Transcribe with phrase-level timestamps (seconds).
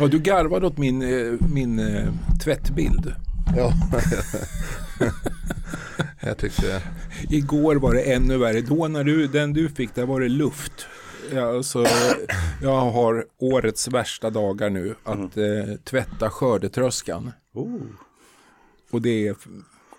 [0.00, 2.12] Ja, du garvade åt min, eh, min eh,
[2.44, 3.14] tvättbild.
[3.56, 3.72] Ja,
[6.20, 6.82] jag tyckte det.
[7.36, 8.60] Igår var det ännu värre.
[8.60, 10.86] Då när du, den du fick, där var det luft.
[11.34, 11.86] Ja, alltså,
[12.62, 17.32] jag har årets värsta dagar nu att eh, tvätta skördetröskan.
[17.54, 17.80] Oh.
[18.90, 19.36] Och det är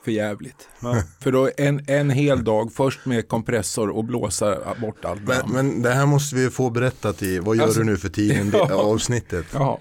[0.04, 0.70] för jävligt.
[1.20, 5.82] För då en, en hel dag först med kompressor och blåsa bort allt Men, men
[5.82, 8.74] det här måste vi få berättat i, vad gör Alltså- du nu för tiden, Ja.
[8.74, 9.46] avsnittet.
[9.54, 9.78] Jaha.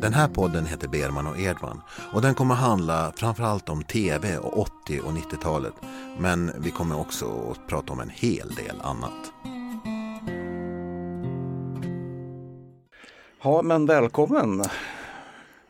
[0.00, 1.80] Den här podden heter Berman och Edman
[2.12, 5.72] och den kommer handla framförallt om tv och 80 och 90-talet.
[6.18, 9.12] Men vi kommer också att prata om en hel del annat.
[13.42, 14.64] Ja, men välkommen.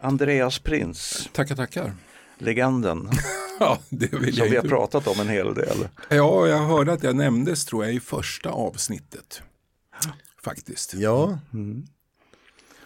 [0.00, 1.92] Andreas Prins, Tackar, tackar.
[2.38, 3.10] legenden,
[3.60, 5.88] Ja, det vill som jag vi har pratat om en hel del.
[6.08, 9.42] Ja, jag hörde att jag nämndes tror jag i första avsnittet.
[10.44, 10.94] Faktiskt.
[10.94, 11.38] Ja,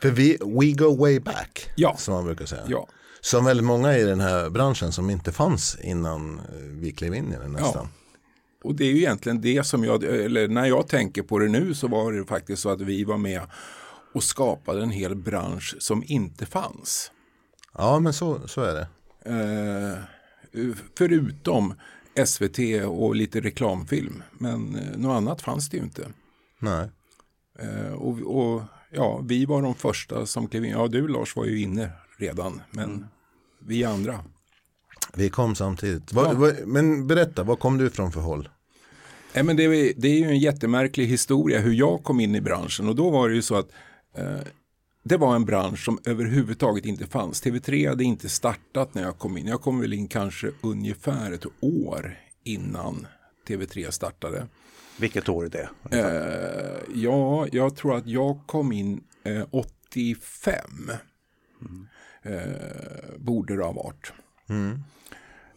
[0.03, 1.97] för vi, we go way back, Ja.
[1.97, 2.63] som man brukar säga.
[2.69, 2.87] Ja,
[3.21, 7.33] Som väldigt många i den här branschen som inte fanns innan eh, vi klev in
[7.33, 7.89] i den nästan.
[8.65, 11.75] och det är ju egentligen det som jag, eller när jag tänker på det nu
[11.75, 13.41] så var det faktiskt så att vi var med
[14.15, 17.11] och skapade en hel bransch som inte fanns.
[17.75, 18.87] Ja, men så, så är det.
[19.25, 19.99] Eh,
[20.99, 21.75] förutom
[22.27, 24.23] SVT och lite reklamfilm.
[24.39, 26.09] Men eh, något annat fanns det ju inte.
[26.59, 26.91] Nej.
[27.59, 30.71] Eh, och, och ja, vi var de första som klev in.
[30.71, 33.07] Ja, du Lars var ju inne redan, men
[33.67, 34.21] vi andra.
[35.15, 36.13] Vi kom samtidigt.
[36.13, 36.33] Vad- Ja.
[36.35, 38.49] vad- men berätta, var kom du ifrån för håll?
[39.35, 42.41] Nej, men det, är- det är ju en jättemärklig historia hur jag kom in i
[42.41, 43.75] branschen och då var det ju så att eh,
[45.05, 47.45] det var en bransch som överhuvudtaget inte fanns.
[47.45, 49.47] TV3 hade inte startat när jag kom in.
[49.47, 53.07] Jag kom väl in kanske ungefär ett år innan
[53.49, 54.47] TV3 startade.
[54.99, 55.69] Vilket år är det?
[55.91, 60.91] Eh, ja, jag tror att jag kom in eh, 85.
[62.23, 62.41] Eh,
[63.19, 64.13] borde det ha varit.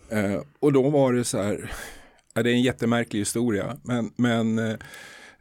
[0.09, 1.73] Eh, och då var det så här,
[2.33, 4.75] det är en jättemärklig historia, men, men eh,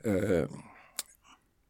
[0.03, 0.49] eh,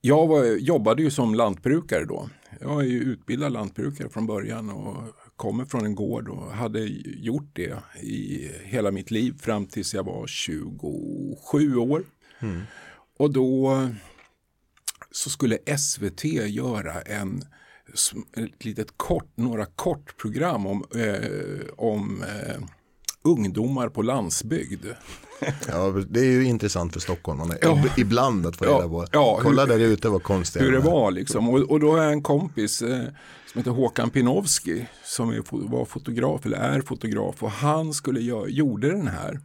[0.06, 2.28] jag var, jobbade ju som lantbrukare då.
[2.60, 4.96] Jag är ju utbildad lantbrukare från början och
[5.36, 10.04] kommer från en gård och hade gjort det i hela mitt liv fram tills jag
[10.04, 12.04] var 27 år.
[13.18, 13.88] Och då
[15.10, 17.42] så skulle SVT göra en
[18.36, 22.62] ett litet kort, några kortprogram om, eh, om eh,
[23.22, 24.86] ungdomar på landsbygd.
[25.68, 27.54] Ja, det är ju intressant för stockholmarna.
[27.62, 27.68] Ja.
[27.74, 29.06] Ib- Ibland att få reda på.
[29.12, 31.48] ja, Kolla hur- där ute vad konstigt hur det var liksom.
[31.48, 33.00] Och, och då jag en kompis eh,
[33.52, 38.48] som heter Håkan Pinowski som är, var fotograf eller är fotograf och han skulle göra,
[38.48, 39.40] gjorde den här.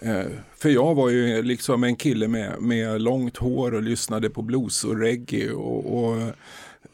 [0.00, 0.26] Eh,
[0.58, 4.84] för jag var ju liksom en kille med, med långt hår och lyssnade på blues
[4.84, 6.16] och reggae och, och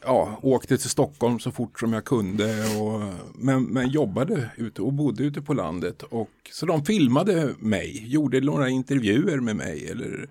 [0.01, 2.77] ja, åkte till Stockholm så fort som jag kunde.
[2.77, 3.01] Och,
[3.35, 6.03] men, men jobbade ute och bodde ute på landet.
[6.03, 10.29] Och, så de filmade mig, gjorde några intervjuer med mig, eller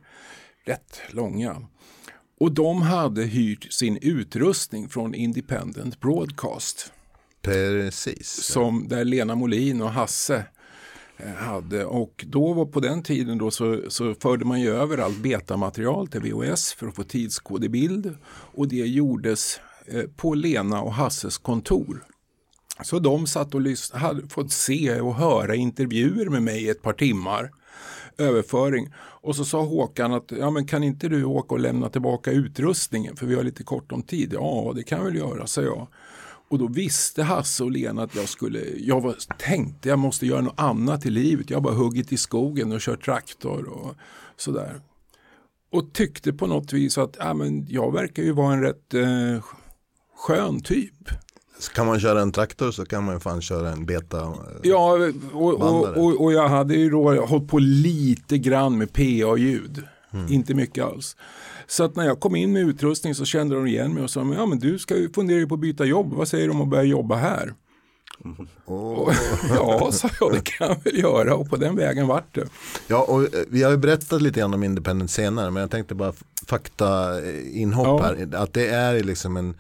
[0.65, 1.63] rätt långa.
[2.41, 6.93] Och de hade hyrt sin utrustning från Independent Broadcast.
[7.43, 8.29] Precis.
[8.29, 10.45] Som där Lena Molin och Hasse
[11.17, 11.85] Eh, hade.
[11.85, 16.09] Och då var på den tiden då så, så förde man ju över allt betamaterial
[16.09, 18.17] till VHS för att få tidskod i bild.
[18.29, 22.05] Och det gjordes eh, på Lena och Hasses kontor.
[22.83, 26.83] Så de satt och lys- hade fått se och höra intervjuer med mig i ett
[26.83, 27.51] par timmar.
[28.19, 28.93] Överföring.
[28.97, 33.17] Och så sa Håkan att ja, men kan inte du åka och lämna tillbaka utrustningen
[33.17, 34.33] för vi har lite kort om tid.
[34.33, 35.89] Ja, det kan jag väl göra, sa jag.
[36.55, 40.41] Och då visste Hasse och Lena att jag skulle, jag var, tänkte jag måste göra
[40.41, 41.51] något annat i livet.
[41.51, 43.95] Jag har bara huggit i skogen och kört traktor och
[44.37, 44.81] sådär.
[45.73, 49.45] Och tyckte på något vis att ja, men jag verkar ju vara en rätt eh,
[50.17, 51.09] skön typ.
[51.75, 54.21] Kan man köra en traktor så kan man ju fan köra en beta.
[54.23, 54.33] eh,
[54.63, 54.99] Ja,
[55.33, 59.83] och, och, och, och jag hade ju då hållit på lite grann med PA-ljud.
[60.29, 61.17] Inte mycket alls.
[61.67, 64.21] Så att när jag kom in med utrustning så kände de igen mig och sa,
[64.37, 66.69] ja men du ska ju fundera på att byta jobb, vad säger du om att
[66.69, 67.55] börja jobba här?
[68.65, 69.13] Och,
[69.49, 72.49] ja, sa jag, det kan jag väl göra och på den vägen vart det.
[72.87, 75.95] Ja, och eh, vi har ju berättat lite grann om Independent senare, men jag tänkte
[75.95, 76.13] bara
[76.47, 78.03] fakta eh, inhopp Ja.
[78.03, 78.29] här.
[78.43, 79.55] Att det är liksom en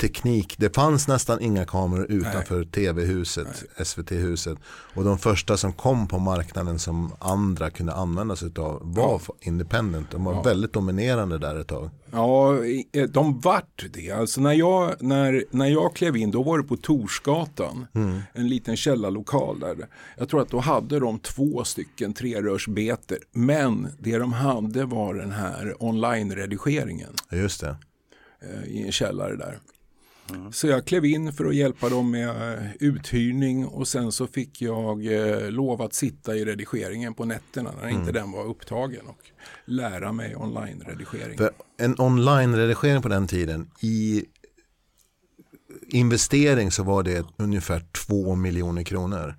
[0.00, 0.54] teknik.
[0.58, 4.58] Det fanns nästan inga kameror utanför tv-huset, SVT-huset.
[4.94, 9.34] Och de första som kom på marknaden som andra kunde använda sig av var ja.
[9.40, 10.10] independent.
[10.10, 10.42] De var ja.
[10.42, 11.90] väldigt dominerande där ett tag.
[12.10, 14.10] Ja, eh, de vart det.
[14.10, 17.86] Alltså när jag, när, när jag klev in då var det på Torsgatan.
[17.94, 18.20] Mm.
[18.32, 19.76] En liten källarlokal där.
[20.18, 23.18] Jag tror att då hade de två stycken trerörsbeter.
[23.32, 27.14] Men det de hade var den här online-redigeringen.
[27.32, 27.76] Just det.
[28.42, 29.58] Eh, I en källare där.
[30.34, 30.52] Mm.
[30.52, 34.62] Så jag klev in för att hjälpa dem med eh, uthyrning och sen så fick
[34.62, 38.00] jag eh, lov att sitta i redigeringen på nätterna när mm.
[38.00, 39.18] inte den var upptagen och
[39.64, 41.48] lära mig online-redigering.
[41.76, 44.24] en online-redigering på den tiden i
[45.88, 49.34] investering så var det ungefär två miljoner kronor.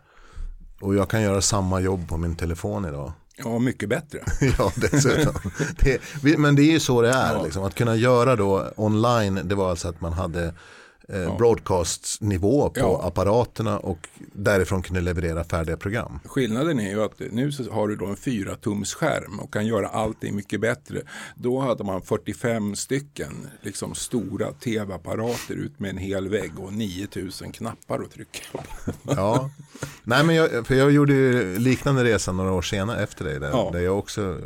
[0.81, 3.11] Och jag kan göra samma jobb på min telefon idag.
[3.43, 4.19] Ja, mycket bättre.
[4.57, 5.33] ja, dessutom.
[5.79, 7.33] det, men det är ju så det är.
[7.33, 7.43] Ja.
[7.43, 7.63] Liksom.
[7.63, 10.53] Att kunna göra då online, det var alltså att man hade
[11.13, 13.01] eh, broadcast-nivå på ja.
[13.03, 16.19] apparaterna och därifrån kunde leverera färdiga program.
[16.25, 19.65] Skillnaden är ju att nu så har du då en 4 tums skärm och kan
[19.65, 21.01] göra allting mycket bättre.
[21.35, 27.51] Då hade man 45 stycken liksom stora tv-apparater ut med en hel vägg och 9000
[27.51, 28.63] knappar att trycka på.
[29.03, 29.49] ja,
[30.03, 31.13] nej men jag, för jag gjorde
[31.57, 33.39] liknande resa några år senare efter dig.
[33.39, 33.69] Där, ja.
[33.73, 34.39] där jag också,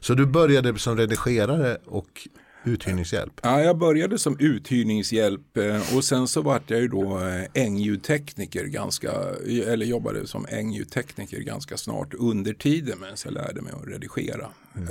[0.00, 2.28] så du började som redigerare och
[2.64, 3.40] Uthyrningshjälp?
[3.42, 8.64] Ja, jag började som uthyrningshjälp eh, och sen så vart jag ju då eh, ängljudtekniker
[8.64, 9.12] ganska,
[9.46, 14.48] eller jobbade som ängljudtekniker ganska snart under tiden medan jag lärde mig att redigera.
[14.76, 14.88] Mm.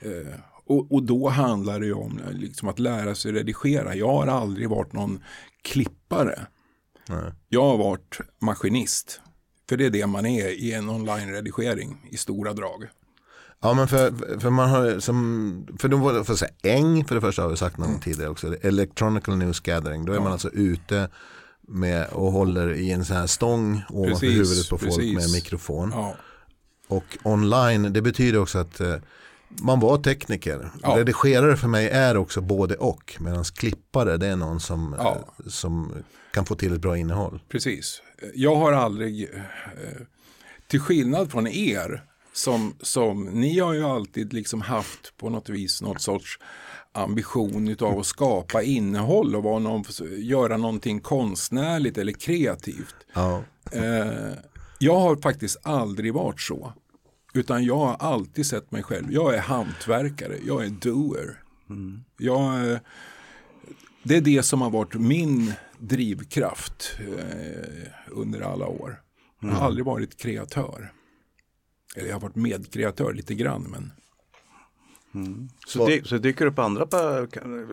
[0.00, 3.94] Eh, och, och, då handlar det ju om liksom att lära sig redigera.
[3.94, 5.22] Jag har aldrig varit någon
[5.62, 6.46] klippare.
[7.08, 7.32] Nej.
[7.48, 9.20] Jag har varit maskinist.
[9.68, 12.88] För det är det man är i en online-redigering i stora drag.
[13.62, 17.14] Ja men för, för man har som, för de var, för att säga äng för
[17.14, 18.00] det första har vi sagt någon mm.
[18.00, 18.56] tidigare också.
[18.60, 20.22] Electronical News Gathering, då är ja.
[20.22, 21.08] man alltså ute
[21.68, 24.96] med och håller i en sån här stång ovanför huvudet på precis.
[24.96, 25.90] folk med mikrofon.
[25.94, 26.14] Ja.
[26.88, 28.94] Och online, det betyder också att eh,
[29.48, 30.70] man var tekniker.
[30.82, 30.98] Ja.
[30.98, 33.16] Redigerare för mig är också både och.
[33.20, 35.18] Medan klippare det är någon som, ja.
[35.38, 35.92] eh, som
[36.32, 37.42] kan få till ett bra innehåll.
[37.48, 38.02] Precis.
[38.34, 39.40] Jag har aldrig, eh,
[40.66, 45.82] till skillnad från er, som, som ni har ju alltid liksom haft på något vis
[45.82, 46.38] något sorts
[46.92, 49.84] ambition av att skapa innehåll och vara någon,
[50.18, 52.94] göra någonting konstnärligt eller kreativt.
[53.12, 53.42] Ja.
[53.72, 54.32] Eh,
[54.78, 56.72] jag har faktiskt aldrig varit så.
[57.34, 59.12] Utan jag har alltid sett mig själv.
[59.12, 61.42] Jag är hantverkare, jag är doer.
[61.70, 62.04] Mm.
[62.18, 62.78] Jag,
[64.02, 69.00] det är det som har varit min drivkraft eh, under alla år.
[69.40, 69.66] Jag har mm.
[69.66, 70.92] aldrig varit kreatör.
[71.96, 73.62] Eller jag har varit medkreatör lite grann.
[73.70, 73.92] Men...
[75.14, 75.48] Mm.
[75.66, 76.86] Så, det, så dyker det upp andra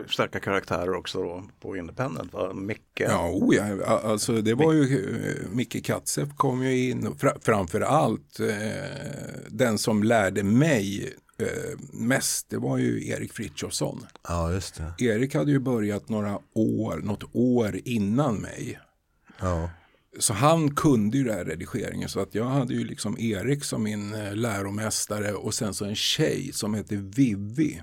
[0.08, 2.32] starka karaktärer också då på Independent?
[2.32, 2.52] Va?
[2.52, 3.00] Micke?
[3.00, 7.80] Ja, oh ja, alltså det var ju eh, Micke Katzeff kom ju in och framför
[7.80, 8.46] allt eh,
[9.48, 14.06] den som lärde mig eh, mest det var ju Erik Frithiofsson.
[14.28, 15.04] Ja, just det.
[15.04, 18.80] Erik hade ju börjat några år, något år innan mig.
[19.38, 19.70] Ja
[20.18, 23.82] så han kunde ju det här redigeringen så att jag hade ju liksom Erik som
[23.82, 27.82] min eh, läromästare och sen så en tjej som hette Vivi.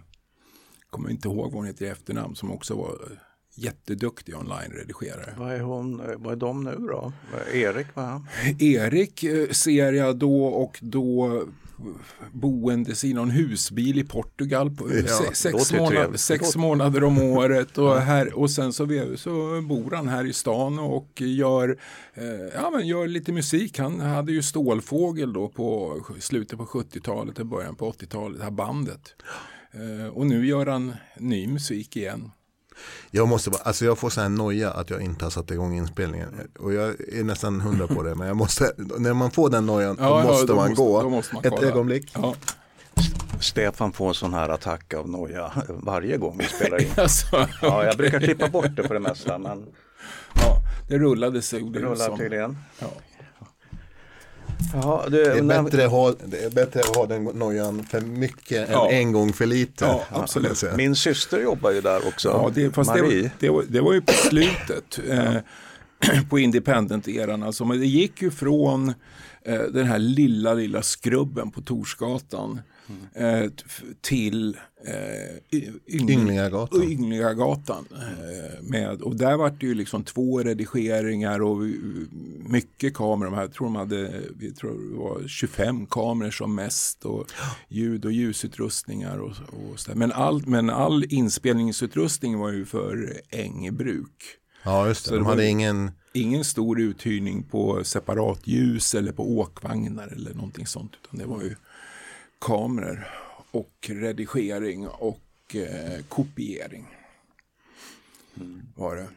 [0.90, 3.18] Kommer inte ihåg vad hon heter i efternamn som också var eh,
[3.56, 5.34] jätteduktig online-redigerare.
[5.38, 7.14] Vad är, hon, eh, vad är de nu då?
[7.54, 8.28] Erik, han?
[8.60, 11.44] Erik ser jag då och då
[12.32, 17.98] boendes i någon husbil i Portugal på ja, sex, månad, sex månader om året och,
[18.02, 21.80] här, och sen så, vi, så bor han här i stan och gör,
[22.14, 22.26] eh,
[22.56, 23.80] ja, men gör lite musik.
[23.80, 28.52] Han hade ju Stålfågel då på slutet på 70-talet och början på 80-talet, det här
[28.52, 29.16] bandet.
[29.72, 32.32] Eh, och nu gör han ny musik igen.
[33.12, 35.78] Jag, måste bara, alltså jag får sån här noja att jag inte har satt igång
[35.78, 36.50] inspelningen.
[36.60, 38.16] Och jag är nästan hundra på det.
[38.16, 40.84] Men jag måste, när man får den nojan ja, då, måste ja, då man måste,
[40.84, 41.10] gå.
[41.10, 42.12] Måste man Ett ögonblick.
[42.14, 42.36] Ja.
[43.40, 46.92] Stefan får en sån här attack av noja varje gång vi spelar in.
[46.98, 49.38] alltså, ja, jag brukar klippa bort det för det mesta.
[49.38, 49.66] Men...
[50.36, 50.58] Ja,
[50.88, 51.64] det rullade sig.
[51.64, 52.58] Det rullar tydligen.
[52.80, 52.88] Ja.
[54.74, 55.64] Ja, det, det, är när...
[55.64, 58.90] bättre ha, det är bättre att ha den nojan för mycket ja.
[58.90, 59.86] än en gång för lite.
[59.86, 60.64] Ja, absolut.
[60.76, 63.22] Min syster jobbar ju där också, ja, det, fast Marie.
[63.22, 65.00] Det, det, var, det var ju på slutet.
[65.10, 65.34] Eh,
[66.30, 67.44] på independent-eran.
[67.44, 68.94] Alltså, men det gick ju från
[69.44, 72.62] eh, den här lilla, lilla skrubben på Torsgatan
[73.14, 73.52] eh,
[74.02, 75.60] till eh,
[75.96, 76.84] Ynglingagatan.
[76.84, 81.58] Ynglingagatan eh, med, och där var det ju liksom två redigeringar och
[82.50, 83.40] mycket kameror.
[83.40, 87.28] Jag tror de hade vi tror det var 25 kameror som mest och
[87.70, 89.18] ljud och ljusutrustningar.
[89.18, 94.38] Och, och så men, all, men all inspelningsutrustning var ju för Ängebruk.
[94.64, 95.10] Ja, just det.
[95.10, 95.92] Så de det hade ingen...
[96.14, 100.92] Ingen stor uthyrning på separat ljus eller på åkvagnar eller någonting sånt.
[101.04, 101.56] Utan det var ju
[102.40, 103.08] kameror
[103.52, 106.88] och redigering och eh, kopiering.
[108.76, 109.08] Var det.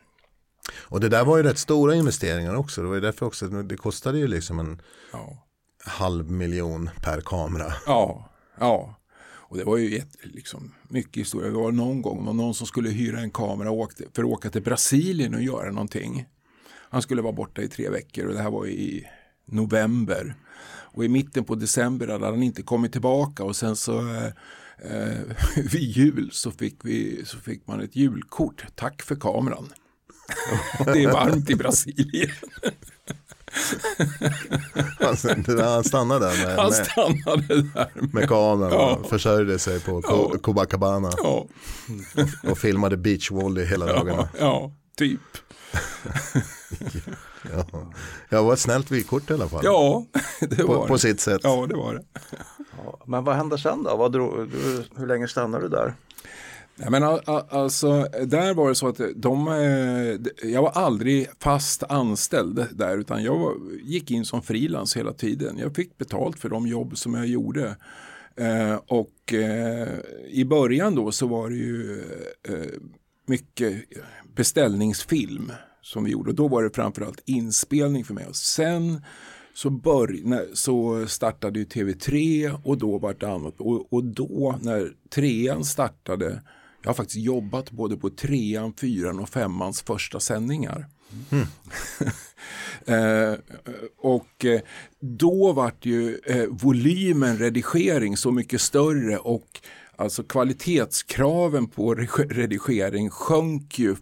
[0.78, 2.82] Och det där var ju rätt stora investeringar också.
[2.82, 5.46] Det var ju därför också, det kostade ju liksom en Ja.
[5.84, 7.72] halv miljon per kamera.
[7.86, 8.94] Ja, ja.
[9.22, 11.50] Och det var ju jätte, liksom, mycket historia.
[11.50, 14.62] Det var någon gång någon, någon som skulle hyra en kamera för att åka till
[14.62, 16.26] Brasilien och göra någonting.
[16.90, 19.06] Han skulle vara borta i tre veckor och det här var i
[19.44, 20.34] november.
[20.92, 24.26] Och i mitten på december hade han inte kommit tillbaka och sen så eh,
[24.78, 25.18] eh,
[25.72, 28.64] vid jul så fick, vi, så fick man ett julkort.
[28.74, 29.72] Tack för kameran.
[30.84, 32.30] det är varmt i Brasilien.
[35.00, 35.28] Alltså,
[35.62, 37.90] han stannade där med, Han med, stannade där.
[38.12, 38.96] med kameran Ja.
[38.96, 40.32] och försörjde sig på Ja.
[40.42, 41.46] Copacabana Ja,
[42.42, 44.28] och filmade beachvolley hela dagarna.
[44.32, 45.20] ja, ja, typ.
[47.52, 47.92] Ja.
[48.28, 49.60] Jag var ett snällt vykort i alla fall.
[49.64, 50.06] Ja,
[50.40, 50.98] det på, var på det.
[50.98, 51.40] sitt sätt.
[51.44, 52.02] Ja, det var det.
[52.84, 53.96] Ja, men vad hände sen då?
[53.96, 55.94] Vad drog, du, hur länge stannade du där?
[56.76, 61.28] Nej, men al- al- alltså, där var det så att de, eh, jag var aldrig
[61.40, 65.58] fast anställd där utan jag var, gick in som frilans hela tiden.
[65.58, 67.76] Jag fick betalt för de jobb som jag gjorde.
[68.36, 69.88] Eh, och eh,
[70.28, 72.04] i början då så var det ju
[72.48, 72.54] eh,
[73.26, 73.74] mycket
[74.36, 76.30] beställningsfilm som vi gjorde.
[76.30, 78.26] Och då var det framförallt inspelning för mig.
[78.26, 79.02] Och sen
[79.54, 83.60] så, börj- när, så startade ju TV3 och då var det annat.
[83.60, 86.42] Och, och då när trean startade,
[86.82, 90.86] jag har faktiskt jobbat både på trean, fyran och femmans första sändningar.
[92.86, 93.34] Eh,
[93.98, 94.60] och eh,
[95.00, 99.60] då vart ju eh, volymen redigering så mycket större och
[99.96, 103.96] alltså kvalitetskraven på redigering sjönk ju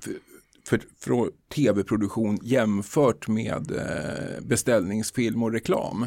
[0.69, 6.07] för, för, tv-produktion jämfört med eh, beställningsfilm och reklam.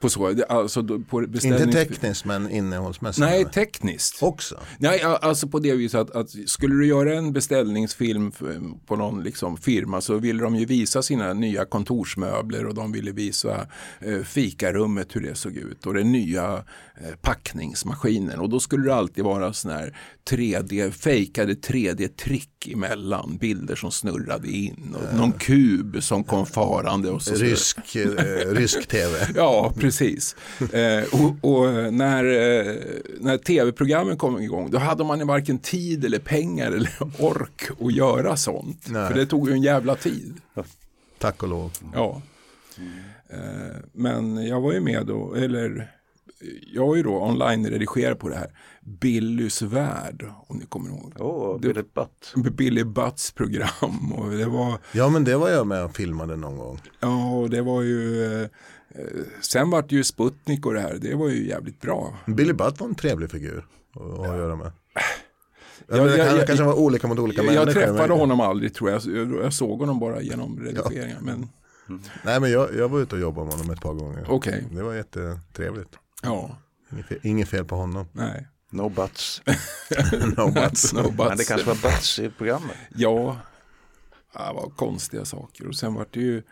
[0.00, 3.20] På så, det- alltså på Inte beställnings- tekniskt men innehållsmässigt.
[3.20, 4.22] Nej, tekniskt.
[4.22, 4.60] Också.
[4.78, 8.32] Nej, alltså på det viset att, att skulle du göra en beställningsfilm
[8.86, 13.12] på någon liksom firma så ville de ju visa sina nya kontorsmöbler och de ville
[13.12, 13.66] visa
[14.00, 16.64] eh, fikarummet hur det såg ut och den nya
[17.22, 19.96] packningsmaskinen och då skulle det alltid vara sån här
[20.30, 27.22] 3D, fejkade 3D-trick emellan, bilder som snurrade in och någon kub som kom farande och
[27.22, 29.28] så Rysk, eh, rysk tv.
[29.34, 30.36] Ja, precis.
[30.72, 32.74] Eh, och och när, eh,
[33.20, 37.92] när tv-programmen kom igång då hade man ju varken tid eller pengar eller ork att
[37.92, 38.86] göra sånt.
[38.88, 39.08] Nej.
[39.08, 40.34] För det tog ju en jävla tid.
[41.18, 41.72] Tack och lov.
[41.94, 42.22] Ja.
[43.30, 45.90] Eh, men jag var ju med då, eller
[46.74, 48.50] jag var ju då online-redigerad på det här
[48.82, 51.12] Billys värld, om ni kommer ihåg.
[51.62, 52.54] Det- Billy Butt.
[52.56, 56.56] Billy Butts program och det var Ja men det var jag med och filmade någon
[56.58, 56.80] gång.
[57.00, 58.48] Ja, och det var ju eh,
[59.40, 62.14] Sen vart det ju Sputnik och det här, det var ju jävligt bra.
[62.26, 64.72] Billy Butt var en trevlig figur att, att göra med.
[64.94, 65.02] Ja,
[65.96, 67.80] Ja, det jag- kan, jag- kanske var olika mot olika Jag, jag människor.
[67.80, 69.02] träffade honom aldrig tror jag.
[69.06, 69.34] jag.
[69.44, 71.18] Jag såg honom bara genom redigeringar.
[71.22, 71.48] Men
[72.24, 74.26] Nej men jag, jag var ute och jobbade med honom ett par gånger.
[74.28, 75.88] okej, Det var jättetrevligt.
[76.22, 76.58] Ja,
[76.92, 78.06] Inget fel, inget fel på honom.
[78.12, 78.46] nej.
[78.70, 79.42] No Butts.
[80.36, 80.92] no buts.
[80.92, 81.18] No buts.
[81.28, 82.76] Men det kanske var Butts i programmet.
[82.94, 83.36] Ja,
[84.32, 85.66] det var konstiga saker.
[85.66, 86.42] Och sen vart det ju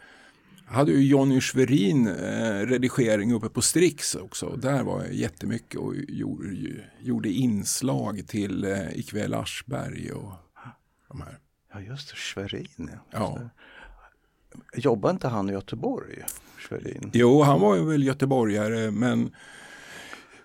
[0.66, 4.56] hade ju Jonny Schwerin eh, redigering uppe på Strix också.
[4.56, 6.48] Där var jag jättemycket och gjorde,
[7.00, 10.32] gjorde inslag till eh, Ikväll Aschberg och
[11.08, 11.38] de här.
[11.72, 12.90] Ja just det, Schwerin.
[13.10, 13.38] Ja.
[13.40, 13.40] Ja.
[14.74, 16.24] Jobbar inte han i Göteborg?
[16.58, 17.10] Schwerin?
[17.12, 19.34] Jo, han var ju väl göteborgare men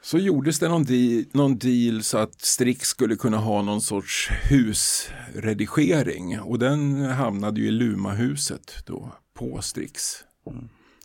[0.03, 4.29] så gjordes det någon, de någon deal så att Strix skulle kunna ha någon sorts
[4.49, 10.15] husredigering och den hamnade ju i Lumahuset då på Strix.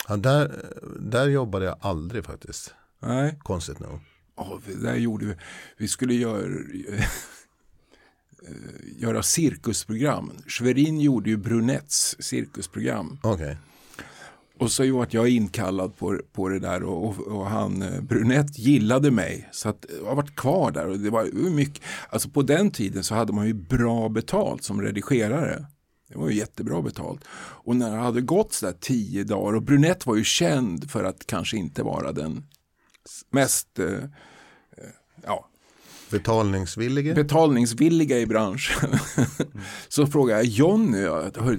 [0.09, 0.65] Ja, där,
[1.01, 2.75] där jobbade jag aldrig faktiskt.
[3.03, 4.01] Nej, Konstigt nog.
[4.37, 5.35] ja, där gjorde vi.
[5.77, 6.49] Vi skulle göra,
[8.99, 10.33] göra cirkusprogram.
[10.47, 13.19] Schwerin gjorde ju Brunettes cirkusprogram.
[13.23, 13.57] Okej.
[14.59, 18.59] Och så vart jag inkallad på, på det där och, och, och han eh, Brunett
[18.59, 19.49] gillade mig.
[19.53, 23.05] Så att jag har varit kvar där och det var mycket, alltså på den tiden
[23.05, 25.67] så hade man ju bra betalt som redigerare.
[26.09, 27.25] Det var ju jättebra betalt.
[27.35, 31.27] Och när det hade gått så tio dagar och Brunett var ju känd för att
[31.27, 32.45] kanske inte vara den
[33.31, 34.09] mest eh,
[35.23, 35.49] ja,
[36.11, 37.15] Betalningsvilliga?
[37.15, 38.99] Betalningsvilliga i branschen.
[39.89, 40.99] så frågade jag Jonny,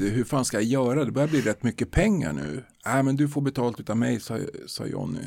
[0.10, 1.06] hur fan ska jag göra?
[1.06, 2.64] Det börjar bli rätt mycket pengar nu.
[2.88, 5.20] Nej men du får betalt av mig, sa, sa Jonny.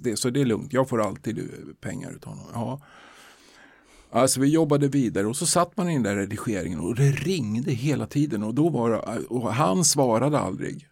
[0.00, 2.46] Det, så det är lugnt, jag får alltid pengar av honom.
[2.52, 2.80] Ja.
[4.10, 7.72] Alltså vi jobbade vidare och så satt man i den där redigeringen och det ringde
[7.72, 10.88] hela tiden och, då var det, och han svarade aldrig.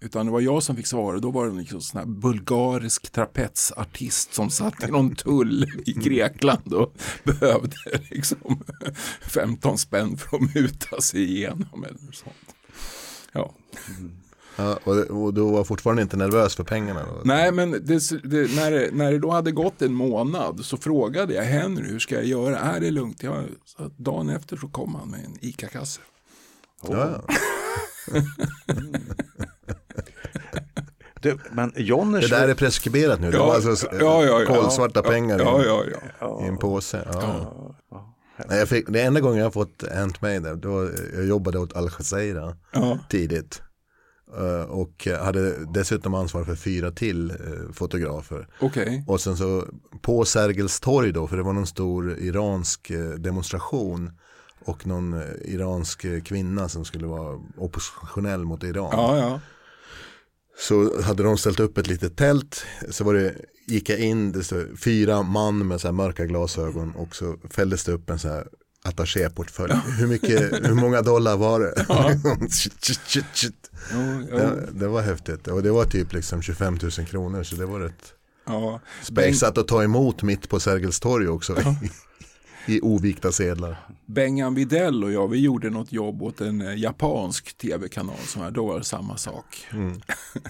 [0.00, 1.18] Utan det var jag som fick svara.
[1.18, 6.72] Då var det liksom sån här bulgarisk trapetsartist som satt i någon tull i Grekland
[6.72, 6.94] och
[7.24, 7.76] behövde
[8.10, 8.64] liksom
[9.20, 11.84] 15 spänn för att muta sig igenom.
[11.84, 12.54] Eller sånt.
[13.32, 13.54] Ja.
[14.56, 17.00] Ja, och, och du var fortfarande inte nervös för pengarna?
[17.00, 17.20] Då?
[17.24, 21.34] Nej, men det, det, när, det, när det då hade gått en månad så frågade
[21.34, 22.58] jag Henry, hur ska jag göra?
[22.58, 23.22] Är det lugnt?
[23.22, 23.44] Jag,
[23.96, 26.00] dagen efter så kom han med en ICA-kasse.
[26.82, 26.96] Oh.
[26.96, 27.34] Ja, ja.
[31.22, 32.30] Du, men Johners...
[32.30, 33.26] Det där är preskriberat nu.
[33.26, 37.08] Ja, det var alltså ja, ja, kolsvarta pengar i, i, en påse.
[38.48, 41.90] Nej, jag fick, det enda gången jag har fått Handmade, då jag jobbade åt Al
[41.98, 42.56] Jazeera
[43.08, 43.62] tidigt.
[44.38, 48.48] Uh, och hade dessutom ansvar för fyra till uh, fotografer.
[48.60, 49.02] Okay.
[49.06, 49.64] Och sen så
[50.00, 54.10] på Sergels torg då, för det var någon stor iransk uh, demonstration
[54.64, 58.90] och någon iransk kvinna som skulle vara oppositionell mot Iran.
[58.92, 59.40] Ja, ja.
[60.58, 63.34] Så hade de ställt upp ett litet tält, så var det,
[63.66, 67.84] gick jag in, det stod fyra man med så här mörka glasögon och så fälldes
[67.84, 68.48] det upp en så här
[68.82, 69.72] attachéportfölj.
[69.98, 71.86] Hur, mycket, hur många dollar var det?
[74.30, 77.80] Det, det, var häftigt och det var typ liksom 25 000 kronor så det var
[77.80, 78.14] rätt
[78.46, 78.80] ja.
[79.02, 81.56] spexat att ta emot mitt på Sergels torg också.
[81.64, 81.76] Ja.
[82.66, 83.86] I ovikta sedlar.
[84.06, 88.18] Bengan Videll och jag, vi gjorde något jobb åt en eh, japansk tv-kanal.
[88.18, 89.66] Som här, då var det samma sak.
[89.72, 90.00] Mm.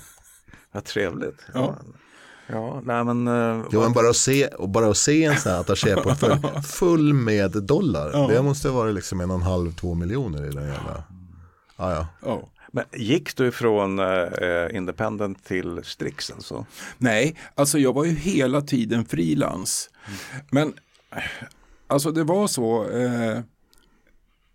[0.72, 1.38] Vad trevligt.
[1.54, 1.78] Ja.
[2.52, 5.52] Ja, nej men, uh, jo, men bara, att se, och bara att se en sån
[5.52, 8.10] här attachéportfölj full med dollar.
[8.12, 8.26] Ja.
[8.26, 11.04] Det måste vara liksom en och en halv, två miljoner i den jävla.
[11.76, 12.06] Ah, ja.
[12.22, 12.48] ja.
[12.72, 16.66] Men gick du från uh, Independent till Strix alltså?
[16.98, 19.90] Nej, alltså jag var ju hela tiden frilans.
[20.06, 20.44] Mm.
[20.50, 20.74] Men
[21.92, 23.40] Alltså det var så, eh,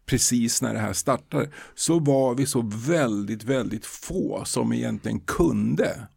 [0.05, 6.07] precis när det här startade, så var vi så väldigt, väldigt få som egentligen kunde.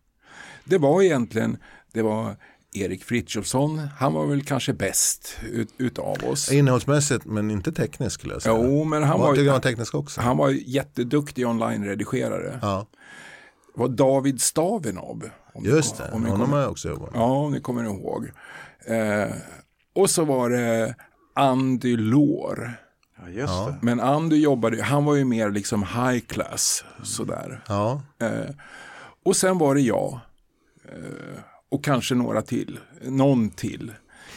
[0.65, 1.57] Det var egentligen,
[1.93, 2.37] det var
[2.73, 6.53] Erik Frithiofsson, han var väl kanske bäst ut, utav oss.
[6.53, 8.57] Innehållsmässigt men inte tekniskt skulle jag säga.
[8.59, 10.21] Jo, men han var, var, teknisk också.
[10.21, 12.59] han var jätteduktig online-redigerare.
[12.63, 12.87] Ja.
[13.75, 15.31] Det var David Stavinov.
[15.63, 18.31] Just det, om honom har jag också jobbat Ja, om ni kommer ihåg.
[18.87, 19.35] Eh,
[19.95, 20.95] och så var det
[21.35, 22.73] Andy Lår.
[23.35, 23.75] Ja.
[23.83, 27.65] Men Andy jobbade, han var ju mer liksom high class sådär.
[27.69, 28.03] Ja.
[28.21, 28.55] Eh,
[29.25, 30.21] och sen var det jag.
[30.91, 33.93] Eh, och kanske några till, någon till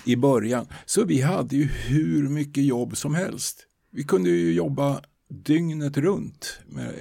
[0.05, 0.67] i början.
[0.85, 3.67] Så vi hade ju hur mycket jobb som helst.
[3.91, 6.93] Vi kunde ju jobba dygnet runt med,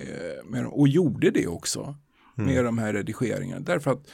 [0.44, 1.96] med, och gjorde det också
[2.38, 2.54] mm.
[2.54, 3.60] med de här redigeringarna.
[3.60, 4.06] Därför att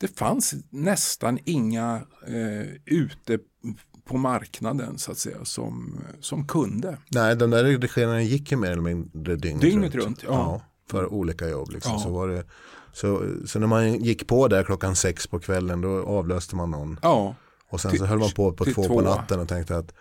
[0.00, 3.38] det fanns nästan inga eh, ute
[4.04, 6.98] på marknaden så att säga som, som kunde.
[7.08, 10.06] Nej, de där redigerarna gick ju mer eller mindre dygnet, dygnet runt.
[10.06, 10.30] runt ja.
[10.30, 10.62] ja.
[10.90, 11.70] för olika jobb.
[11.70, 11.92] Liksom.
[11.92, 11.98] Ja.
[11.98, 12.44] Så, var det,
[13.00, 17.00] så, så när man gick på där klockan sex på kvällen då avlöste man någon.
[17.02, 17.34] Ja.
[17.70, 19.92] Och sen så höll man på på två, två på natten och tänkte att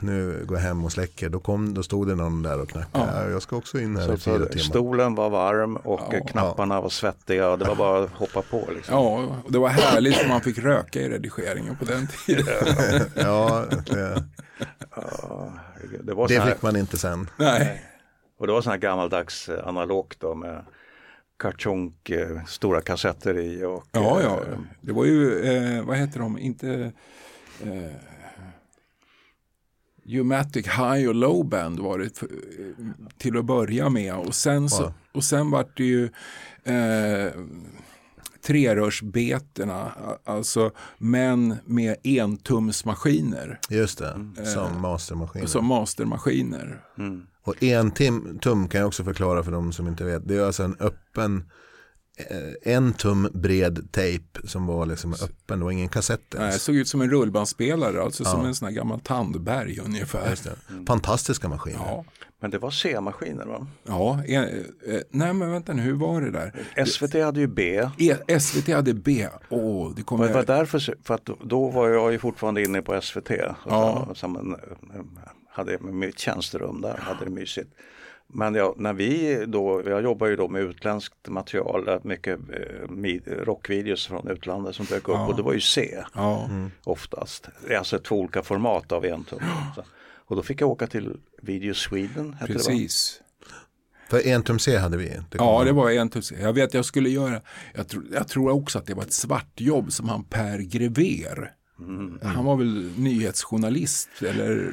[0.00, 1.28] nu går jag hem och släcker.
[1.28, 3.24] Då, kom, då stod det någon där och knackade.
[3.24, 3.30] Ja.
[3.30, 4.64] Jag ska också in här så i fyra timmar.
[4.64, 6.24] Stolen var varm och ja.
[6.24, 7.50] knapparna var svettiga.
[7.50, 8.68] Och det var bara att hoppa på.
[8.74, 8.94] Liksom.
[8.94, 12.46] Ja, och det var härligt för man fick röka i redigeringen på den tiden.
[13.14, 14.24] ja, det,
[16.02, 17.30] det, var det här, fick man inte sen.
[17.36, 17.84] Nej.
[18.38, 20.64] Och det var sån här gammaldags eh, analogt då med
[21.44, 23.64] kartonk, eh, stora kassetter i.
[23.64, 26.92] Och, ja, ja, eh, det var ju, eh, vad heter de, inte
[27.62, 27.92] eh,
[30.20, 32.22] Umatic High och Low Band var det
[33.18, 36.04] till att börja med och sen, så, och sen var det ju
[36.64, 37.32] eh,
[38.42, 39.92] trerörsbetena,
[40.24, 43.60] alltså men med entumsmaskiner.
[43.70, 44.44] Just det, mm.
[44.44, 45.46] som mastermaskiner.
[45.46, 46.80] Som mastermaskiner.
[46.98, 47.26] Mm.
[47.44, 50.28] Och en tim, tum kan jag också förklara för de som inte vet.
[50.28, 51.44] Det är alltså en öppen
[52.16, 56.58] Eh, en tum bred tejp som var liksom öppen, det var ingen kassett Nej, det
[56.58, 58.30] såg ut som en rullbandspelare, alltså ja.
[58.30, 60.38] som en sån här gammal tandberg ungefär.
[60.86, 61.78] Fantastiska maskiner.
[61.86, 62.04] Ja.
[62.40, 63.66] Men det var C-maskiner va?
[63.82, 64.50] Ja, eh, eh,
[65.10, 66.84] nej men vänta nu, hur var det där?
[66.86, 67.88] SVT hade ju B.
[67.98, 70.28] E, SVT hade B, oh, det kommer...
[70.28, 73.30] Det var därför, för att då var jag ju fortfarande inne på SVT.
[73.66, 74.08] Ja.
[74.14, 74.56] Som,
[75.54, 77.70] hade mitt tjänsterum där, hade det mysigt.
[78.26, 84.06] Men ja, när vi då, jag jobbar ju då med utländskt material, mycket eh, rockvideos
[84.06, 85.26] från utlandet som dök upp ja.
[85.26, 86.44] och det var ju C ja.
[86.50, 86.70] mm.
[86.84, 87.48] oftast.
[87.78, 89.40] Alltså två olika format av en tum.
[90.26, 92.36] Och då fick jag åka till Video Sweden.
[92.46, 93.20] Precis.
[94.10, 95.08] För en tum C hade vi.
[95.08, 96.36] Det ja, det var en tum C.
[96.40, 97.40] Jag vet jag skulle göra,
[97.74, 102.18] jag, tro, jag tror också att det var ett svartjobb som han Per Grever Mm.
[102.22, 104.72] Han var väl nyhetsjournalist eller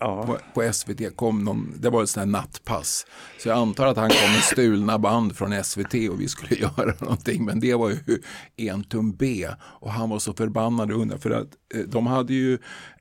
[0.00, 0.26] ja.
[0.26, 3.06] på, på, SVT kom någon, det var ett sånt här nattpass.
[3.38, 6.94] Så jag antar att han kom med stulna band från SVT och vi skulle göra
[7.00, 7.44] någonting.
[7.44, 8.22] Men det var ju
[8.56, 12.58] en tum B och han var så förbannad under för att eh, de hade ju,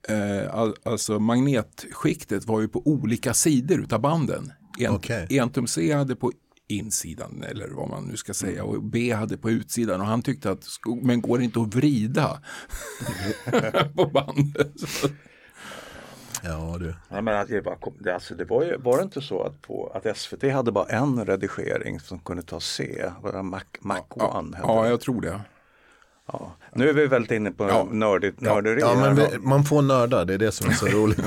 [0.10, 4.52] eh, all, alltså magnetskiktet var ju på olika sidor utav banden.
[4.80, 5.38] En, okay.
[5.38, 6.32] en tum C hade på
[6.68, 10.52] insidan eller vad man nu ska säga och B hade på utsidan och han tyckte
[10.52, 10.66] att
[11.02, 12.42] men går det inte att vrida
[13.96, 14.74] på bandet?
[16.44, 16.96] Ja du.
[17.10, 19.62] Ja, men att det, var, det, alltså, det var, ju, var det inte så att,
[19.62, 23.12] på, att SVT hade bara en redigering som kunde ta C?
[23.22, 24.58] Var det Mac, Mac ja, One?
[24.62, 25.42] Ja, ja, jag tror det.
[26.32, 26.56] Ja.
[26.74, 27.88] Nu är vi väldigt inne på ja.
[27.92, 28.82] nördigt, nörderi.
[28.82, 31.22] Ja, men vi, man får nörda, det är det som är så roligt.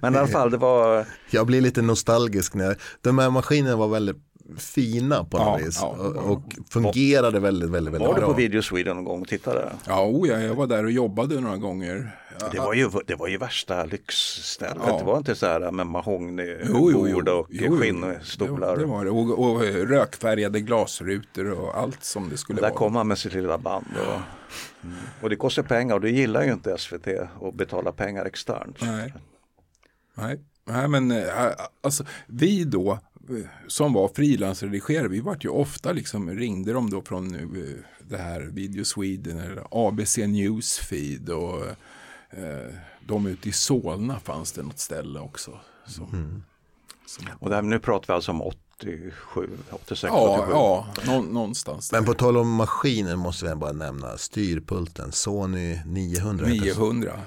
[0.00, 1.06] Men i alla fall, det var...
[1.30, 5.66] Jag blir lite nostalgisk när jag, de här maskinerna var väldigt fina på något ja,
[5.66, 5.78] vis.
[5.80, 8.12] Ja, och, fungerade väldigt, väldigt, väldigt bra.
[8.12, 9.72] Var du på Video Sweden någon gång och tittade?
[9.86, 12.10] Ja, oh ja, jag var där och jobbade några gånger.
[12.52, 14.82] Det var ju, det var ju värsta lyxstället.
[14.86, 14.98] Ja.
[14.98, 18.76] Det var inte så här med mahognybord och skinnstolar.
[18.76, 19.10] Det, var det.
[19.10, 22.70] Och, och, rökfärgade glasrutor och allt som det skulle där vara.
[22.70, 23.86] Där kom man med sitt lilla band.
[23.96, 24.20] Och,
[24.84, 24.96] mm.
[25.20, 27.08] och det kostar pengar och det gillar ju inte SVT
[27.42, 28.76] att betala pengar externt.
[28.80, 29.14] Nej.
[30.14, 30.40] Nej.
[30.64, 31.26] Nej men äh,
[31.80, 32.98] alltså vi då
[33.66, 37.40] som var frilansredigerare, vi vart ju ofta liksom, ringde de då från eh,
[38.08, 41.66] det här Video Sweden eller ABC Newsfeed och
[42.30, 42.74] eh,
[43.06, 45.58] de ute i Solna fanns det något ställe också.
[45.86, 46.42] Som, mm.
[47.06, 50.52] som, och där, nu pratar vi alltså om 87, 86, ja, 87?
[50.52, 51.88] Ja, nå, någonstans.
[51.88, 51.98] Där.
[51.98, 56.46] Men på tal om maskiner måste vi bara nämna styrpulten Sony 900.
[56.46, 57.20] 900.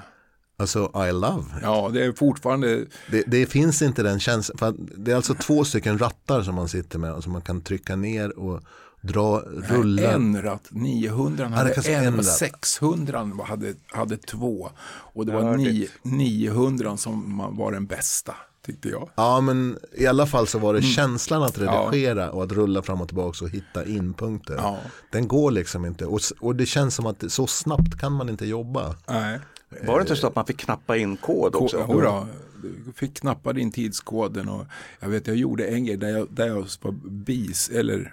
[0.58, 1.44] Alltså I love.
[1.62, 2.86] Ja, det är fortfarande.
[3.10, 4.88] Det, det finns inte den känslan.
[4.96, 7.22] Det är alltså två stycken rattar som man sitter med.
[7.22, 8.62] Som man kan trycka ner och
[9.00, 10.12] dra, rulla.
[10.12, 14.70] En ratt, 900 hade ja, en, en 600 hade, hade två.
[14.86, 18.34] Och det var ni, 900 som var den bästa.
[18.66, 19.10] Tyckte jag.
[19.14, 20.90] Ja men i alla fall så var det mm.
[20.90, 22.30] känslan att redigera ja.
[22.30, 24.54] och att rulla fram och tillbaka och hitta inpunkter.
[24.54, 24.78] Ja.
[25.12, 28.46] Den går liksom inte och, och det känns som att så snabbt kan man inte
[28.46, 28.94] jobba.
[29.08, 29.40] Nej.
[29.82, 31.82] Var det inte så att man fick knappa in kod också?
[31.82, 32.26] Kod, jodå,
[32.62, 34.66] du fick knappa in tidskoden och
[35.00, 38.12] jag vet jag gjorde en grej där jag, där jag var bis eller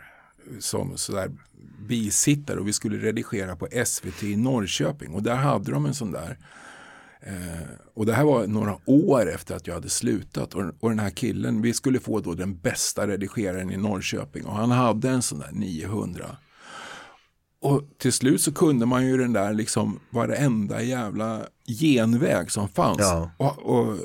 [0.60, 1.32] som sådär
[1.88, 6.12] bisittare och vi skulle redigera på SVT i Norrköping och där hade de en sån
[6.12, 6.38] där
[7.22, 11.00] eh, och det här var några år efter att jag hade slutat och, och den
[11.00, 15.22] här killen, vi skulle få då den bästa redigeraren i Norrköping och han hade en
[15.22, 16.38] sån där 900
[17.64, 23.00] och till slut så kunde man ju den där liksom varenda jävla genväg som fanns.
[23.00, 23.32] Ja.
[23.38, 23.98] Och, och,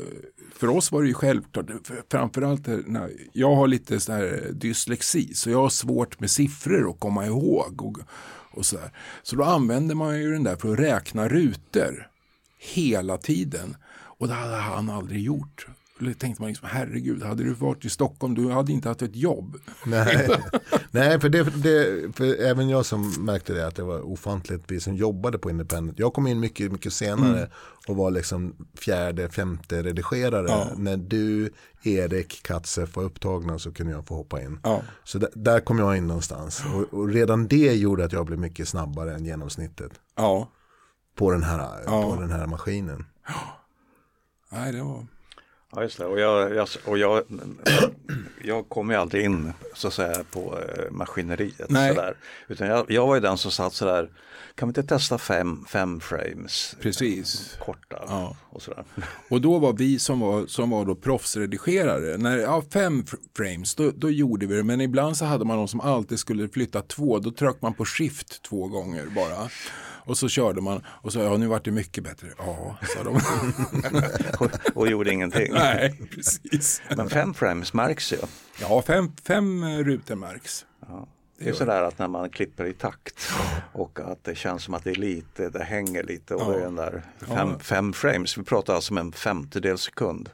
[0.55, 1.67] för oss var det ju självklart,
[2.11, 7.01] framförallt när jag har lite så här dyslexi så jag har svårt med siffror att
[7.01, 7.83] komma ihåg.
[7.83, 7.99] Och,
[8.51, 8.93] och så, där.
[9.23, 12.09] så då använder man ju den där för att räkna rutor
[12.59, 13.77] hela tiden.
[13.91, 15.67] Och det hade han aldrig gjort.
[16.19, 19.57] Tänkte man liksom, herregud, hade du varit i Stockholm, du hade inte haft ett jobb.
[19.87, 20.29] Nej,
[20.91, 24.81] Nej för, det, det, för även jag som märkte det att det var ofantligt, vi
[24.81, 25.99] som jobbade på Independent.
[25.99, 27.51] Jag kom in mycket, mycket senare mm.
[27.89, 30.49] och var liksom fjärde, femte redigerare.
[30.49, 30.69] Ja.
[30.77, 31.51] När du,
[31.83, 34.61] Erik, Katzef var upptagna så kunde jag få hoppa in.
[34.63, 34.83] Ja.
[35.05, 36.63] Så där, där kom jag in någonstans.
[36.75, 39.93] Och, och, redan det gjorde att jag blev mycket snabbare än genomsnittet.
[40.17, 40.49] Ja.
[41.15, 43.05] På den här, på den här maskinen.
[44.51, 45.07] Nej, det var...
[45.73, 47.23] Ja just det och jag, jag, och jag,
[48.45, 51.71] jag kom ju aldrig in så att säga på eh, maskineriet.
[51.71, 51.95] Nej.
[51.95, 52.17] Sådär.
[52.49, 54.11] Utan jag, jag var ju den som satt sådär,
[54.55, 56.77] kan vi inte testa fem, fem frames?
[56.81, 57.57] Precis.
[57.61, 58.37] Korta ja.
[58.51, 58.85] och sådär.
[59.29, 63.05] Och då var vi som var, som var då proffsredigerare, när, ja, fem
[63.37, 64.65] frames då, då gjorde vi det.
[64.65, 67.85] Men ibland så hade man någon som alltid skulle flytta två, då tryckte man på
[67.85, 69.51] shift två gånger bara.
[70.09, 72.29] Och så körde man och så, ja nu vart det mycket bättre.
[72.39, 73.21] Ja, sa de.
[74.39, 75.53] och, och gjorde ingenting.
[75.53, 76.83] Nej, precis.
[76.97, 78.17] Men fem frames märks ju.
[78.61, 80.67] Ja, fem, fem rutor märks.
[80.89, 81.09] Ja.
[81.39, 83.29] Det är sådär att när man klipper i takt
[83.73, 86.49] och att det känns som att det är lite, det hänger lite och ja.
[86.49, 88.39] det är den där fem, fem frames.
[88.39, 90.31] Vi pratar alltså om en femtedel sekund.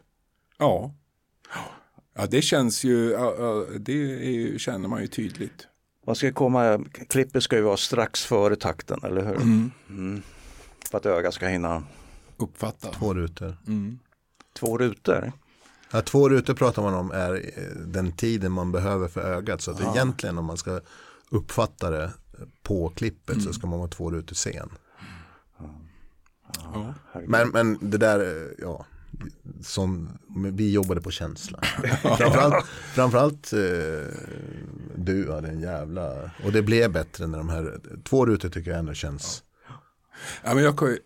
[0.59, 0.95] Ja.
[2.17, 3.17] Ja, det känns ju,
[3.79, 5.67] det känner man ju tydligt.
[6.07, 9.37] Man ska komma, klippet ska ju vara strax före takten, eller hur?
[9.37, 9.71] Mm.
[9.89, 10.23] Mm.
[10.91, 11.83] För att ögat ska hinna
[12.37, 12.93] uppfatta.
[12.93, 13.57] Två rutor.
[13.67, 13.99] Mm.
[14.53, 15.33] Två rutor?
[15.91, 19.61] Ja, två rutor pratar man om är eh, den tiden man behöver för ögat.
[19.61, 19.93] Så att ja.
[19.95, 20.81] egentligen om man ska
[21.31, 22.13] uppfatta det
[22.63, 23.47] på klippet mm.
[23.47, 24.71] så ska man vara två rutor sen.
[26.75, 26.95] Ja.
[27.27, 28.87] Men, men det där, eh, ja,
[29.63, 30.19] som
[30.53, 31.61] vi jobbade på känsla.
[32.03, 33.59] framförallt framförallt eh,
[34.97, 38.79] du hade en jävla, och det blev bättre när de här, två rutor tycker jag
[38.81, 39.43] ändå känns.
[40.45, 40.99] Ja, men jag kan ju,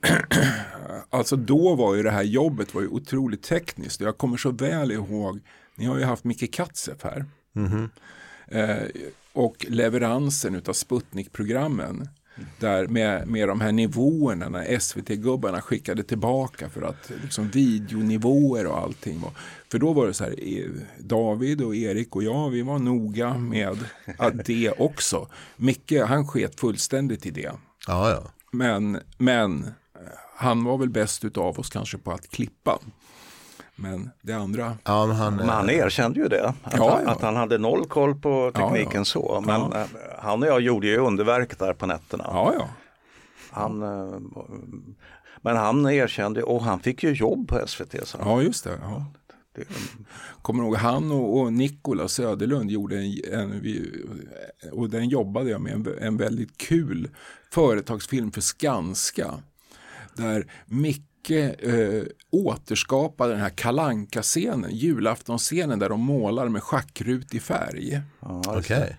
[1.11, 4.01] alltså då var ju det här jobbet var ju otroligt tekniskt.
[4.01, 5.41] Jag kommer så väl ihåg,
[5.75, 7.25] ni har ju haft Micke Katzef här.
[7.57, 7.89] Mm -hmm.
[8.47, 8.89] eh,
[9.33, 12.09] och leveransen av Sputnik-programmen
[12.59, 18.79] där med, med de här nivåerna när SVT-gubbarna skickade tillbaka för att liksom videonivåer och
[18.79, 19.21] allting.
[19.21, 19.31] Var.
[19.71, 20.35] För då var det så här,
[20.99, 23.79] David och Erik och jag, vi var noga med
[24.19, 25.29] att det också.
[25.57, 27.53] Micke, han sket fullständigt i det.
[27.87, 28.31] Ja, ja.
[28.51, 29.71] Men, men
[30.37, 32.79] han var väl bäst av oss kanske på att klippa.
[33.81, 34.77] Men det andra.
[34.85, 36.55] Ja, men, han, men han erkände ju det.
[36.63, 37.11] Att, ja, han, ja.
[37.11, 39.43] att han hade noll koll på tekniken ja, så.
[39.47, 39.87] Men eh,
[40.19, 42.25] han och jag gjorde ju underverk där på nätterna.
[42.27, 42.69] Ja, ja.
[43.51, 44.19] Han, eh,
[45.41, 48.09] men han erkände och han fick ju jobb på SVT.
[48.09, 48.19] Så.
[48.21, 48.79] Ja, just det.
[48.83, 49.05] Ja.
[50.43, 53.63] Kommer ihåg han och, och Nikola Söderlund gjorde en, en,
[54.73, 57.11] och den jobbade jag med, en, en väldigt kul
[57.51, 59.35] företagsfilm för Skanska.
[60.15, 68.01] Där Micke eh, återskapade den här kalanka scenen julaftonscenen där de målar med schackrutig färg.
[68.21, 68.91] Ja, okay.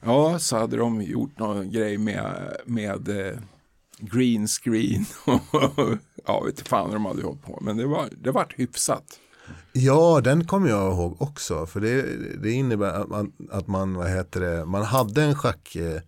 [0.00, 3.38] ja, så hade de gjort någon grej med, med eh,
[3.98, 5.04] green screen.
[6.26, 9.20] ja, vet fan vad de hade hållit på men det var, det var hyfsat.
[9.72, 11.66] Ja, den kommer jag ihåg också.
[11.66, 12.02] För det,
[12.42, 16.00] det innebär att man, att man, vad heter det, man hade en schack eh,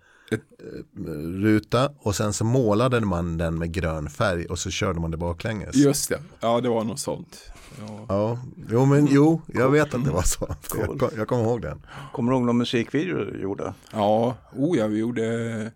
[1.42, 5.16] ruta och sen så målade man den med grön färg och så körde man det
[5.16, 5.76] baklänges.
[5.76, 7.52] Just det, ja det var något sånt.
[7.78, 8.38] Ja, ja
[8.70, 10.46] jo men jo, jag vet att det var så.
[10.68, 10.98] Cool.
[11.00, 11.86] Jag, jag kommer ihåg den.
[12.12, 13.74] Kommer du ihåg någon musikvideo du gjorde?
[13.92, 15.72] Ja, oh, ja vi gjorde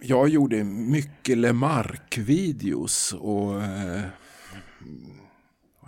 [0.00, 4.00] jag gjorde mycket Lemark-videos och eh,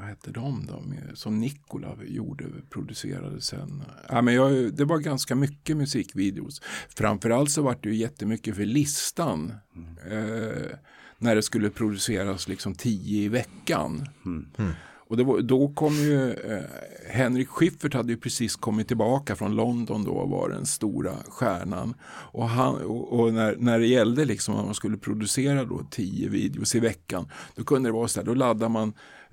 [0.01, 0.85] vad hette de då?
[1.15, 3.83] Som Nikola gjorde, producerade sen.
[4.09, 6.63] Ja, men jag, det var ganska mycket musikvideos.
[6.89, 9.55] Framförallt så var det ju jättemycket för listan.
[9.77, 9.99] Mm.
[10.13, 10.77] Eh,
[11.19, 14.09] när det skulle produceras liksom tio i veckan.
[14.25, 14.73] Mm.
[15.11, 16.63] Och var, då kom ju eh,
[17.09, 21.95] Henrik Schiffert hade ju precis kommit tillbaka från London då och var den stora stjärnan.
[22.05, 26.29] Och, han, och, och, när, när det gällde liksom att man skulle producera då tio
[26.29, 28.93] videos i veckan då kunde det vara så här, då laddade man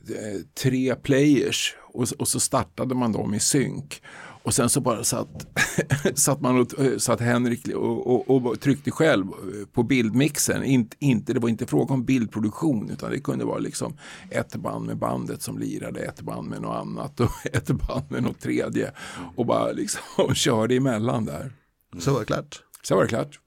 [0.09, 4.01] eh, tre players och, och så startade man dem i synk.
[4.47, 5.47] Och sen så bara satt,
[6.15, 9.25] satt man och, satt Henrik och, och, och, tryckte själv
[9.73, 10.63] på bildmixen.
[10.63, 13.97] Inte, inte, det var inte fråga om bildproduktion utan det kunde vara liksom
[14.29, 18.23] ett band med bandet som lirade, ett band med något annat och ett band med
[18.23, 18.91] något tredje.
[19.35, 21.51] Och bara liksom och körde emellan där.
[21.99, 22.63] Så var det klart.
[22.83, 23.39] Så var det klart.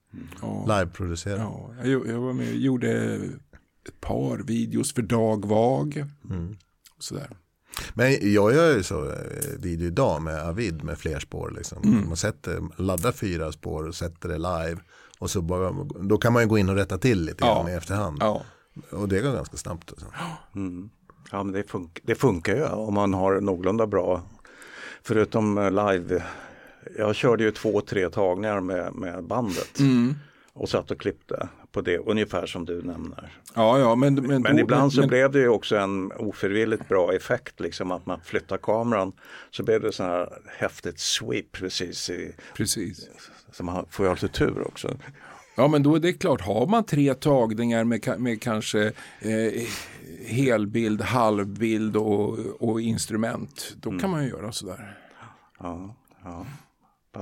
[0.43, 0.65] Ja.
[0.69, 1.39] Live-producerat.
[1.39, 3.15] Ja, jag, jag var med och gjorde
[3.89, 6.05] ett par videos för Dag Vag.
[6.31, 6.57] Mm.
[6.99, 7.37] Sådär.
[7.95, 9.17] Men jag gör ju så eh,
[9.59, 11.53] video idag med Avid med fler spår.
[11.57, 11.83] Liksom.
[11.83, 12.09] Mm.
[12.09, 14.81] Man sätter, laddar fyra spår och sätter det live.
[15.19, 17.71] Och så bara, då kan man ju gå in och rätta till lite grann ja.
[17.71, 18.19] i efterhand.
[18.21, 18.43] Ja.
[18.91, 19.91] Och det går ganska snabbt.
[19.91, 20.07] Alltså.
[20.55, 20.91] Mm.
[21.31, 24.23] Ja men det, fun det funkar ju om man har någorlunda bra.
[25.03, 26.25] Förutom eh, live.
[26.99, 29.79] Jag körde ju två, tre tagningar med, med bandet.
[29.79, 30.15] Mm.
[30.53, 33.33] Och satt och klippte på det, ungefär som du nämner.
[33.55, 37.13] Ja, ja, men, men, men ibland så men, blev det ju också en ofrivilligt bra
[37.13, 39.13] effekt, liksom att man flyttar kameran.
[39.51, 40.29] Så blev det så här
[40.59, 42.11] häftigt sweep precis.
[42.11, 43.09] I, precis.
[43.53, 44.97] Så man får ju alltid tur också.
[45.55, 49.63] Ja men då är det klart, har man tre tagningar med, med kanske eh,
[50.27, 54.01] helbild, halvbild och, och instrument, då mm.
[54.01, 54.99] kan man ju göra sådär.
[55.59, 56.47] Ja, ja.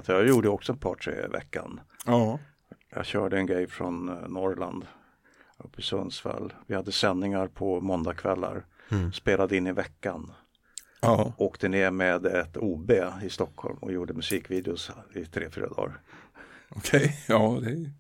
[0.07, 1.81] Jag gjorde också ett par, tre i veckan.
[2.07, 2.39] Ja.
[2.91, 4.87] Jag körde en grej från eh, Norrland
[5.59, 6.53] uppe i Sundsvall.
[6.67, 8.67] Vi hade sändningar på måndagkvällar.
[8.89, 9.13] Mm.
[9.13, 10.33] Spelade in i veckan.
[11.01, 11.33] Ja.
[11.37, 12.91] Åkte ner med ett OB
[13.23, 16.01] i Stockholm och gjorde musikvideos i tre, fyra dagar.
[16.69, 17.13] Okej, okay.
[17.27, 17.91] ja det är...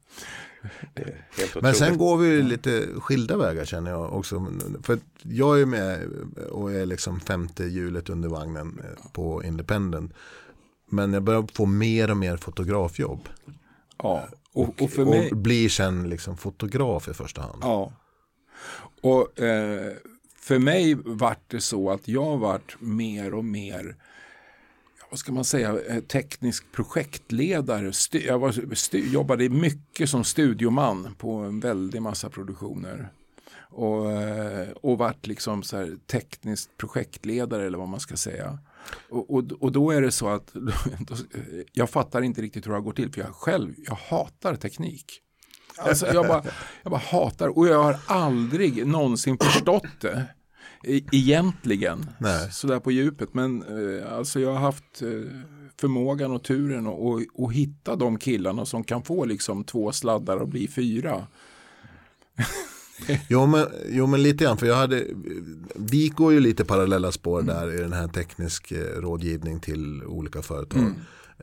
[1.63, 4.47] Men sen går vi lite skilda vägar känner jag också.
[4.83, 6.09] För jag är med
[6.51, 10.13] och är liksom femte hjulet under vagnen eh, på Independent.
[10.91, 13.29] Men jag börjar få mer och mer fotografjobb.
[13.99, 14.29] Ja.
[14.55, 15.31] Och, och, för mig...
[15.31, 17.59] och blir sen liksom fotograf i första hand.
[17.63, 17.93] Ja.
[19.01, 19.93] Och eh,
[20.37, 23.97] för mig vart det så att jag vart mer och mer
[25.11, 27.93] vad ska man säga, eh, teknisk projektledare.
[28.13, 28.55] Jag var,
[28.95, 33.09] jobbade mycket som studioman på en väldig massa produktioner.
[33.71, 38.59] Och, eh, och varit liksom så här tekniskt projektledare eller vad man ska säga.
[39.11, 40.53] Och, och, och då är det så att
[40.99, 41.17] då,
[41.73, 45.23] jag fattar inte riktigt hur det går till för jag själv, jag hatar teknik.
[45.79, 46.45] Alltså jag, bara,
[46.83, 50.27] jag bara hatar och jag har aldrig någonsin förstått det
[51.13, 52.11] egentligen.
[52.19, 52.53] Nej.
[52.53, 53.35] Sådär på djupet.
[53.35, 55.09] Men eh, alltså jag har haft eh,
[55.81, 60.69] förmågan och turen att hitta de killarna som kan få liksom två sladdar och bli
[60.69, 61.27] fyra.
[63.29, 65.05] jo, men, jo men lite grann för jag hade
[65.75, 67.55] Vi går ju lite parallella spår mm.
[67.55, 70.81] där i den här teknisk eh, rådgivning till olika företag.
[70.81, 70.95] Mm.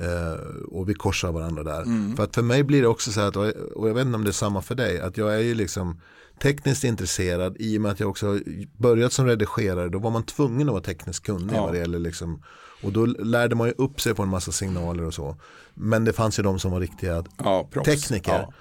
[0.01, 1.81] Uh, och vi korsar varandra där.
[1.81, 2.15] Mm.
[2.15, 4.23] För att för mig blir det också så här, att, och jag vet inte om
[4.23, 6.01] det är samma för dig, att jag är ju liksom
[6.41, 8.39] tekniskt intresserad i och med att jag också
[8.77, 9.89] börjat som redigerare.
[9.89, 11.61] Då var man tvungen att vara tekniskt kunnig ja.
[11.61, 12.43] vad det gäller liksom,
[12.83, 15.37] och då lärde man ju upp sig på en massa signaler och så.
[15.73, 18.31] Men det fanns ju de som var riktiga ja, tekniker.
[18.31, 18.53] Ja.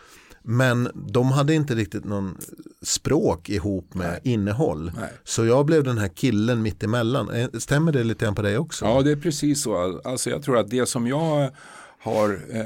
[0.46, 2.38] Men de hade inte riktigt någon
[2.83, 4.20] språk ihop med Nej.
[4.35, 4.92] innehåll.
[5.00, 5.11] Nej.
[5.24, 7.30] Så jag blev den här killen mitt emellan.
[7.30, 8.85] Eh, stämmer det lite grann på dig också?
[8.85, 10.00] Ja, det är precis så.
[10.04, 11.50] Alltså jag tror att det som jag
[11.98, 12.64] har eh,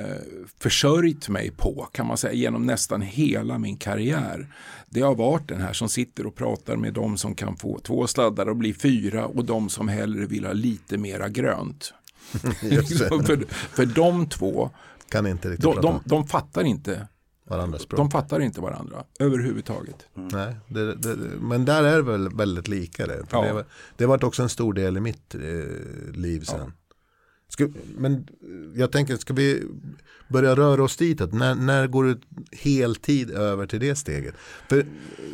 [0.58, 4.46] försörjt mig på kan man säga genom nästan hela min karriär.
[4.88, 8.06] Det har varit den här som sitter och pratar med de som kan få två
[8.06, 11.94] sladdar och bli fyra och de som hellre vill ha lite mera grönt.
[12.32, 14.70] för, för de två,
[15.08, 17.08] kan inte riktigt de, de, de fattar inte
[17.48, 17.98] varandras språk.
[17.98, 20.06] De fattar inte varandra överhuvudtaget.
[20.16, 20.28] Mm.
[20.32, 23.26] Nej, det, det, men där är det väl väldigt lika det.
[23.30, 23.42] Ja.
[23.42, 23.64] det,
[23.96, 25.40] det har varit också en stor del i mitt eh,
[26.12, 26.60] liv sen.
[26.60, 26.72] Ja.
[27.48, 28.28] Ska, men
[28.74, 29.62] jag tänker, ska vi
[30.28, 31.32] börja röra oss ditåt?
[31.32, 32.20] När, när går du
[32.52, 34.34] heltid över till det steget?
[34.68, 34.86] För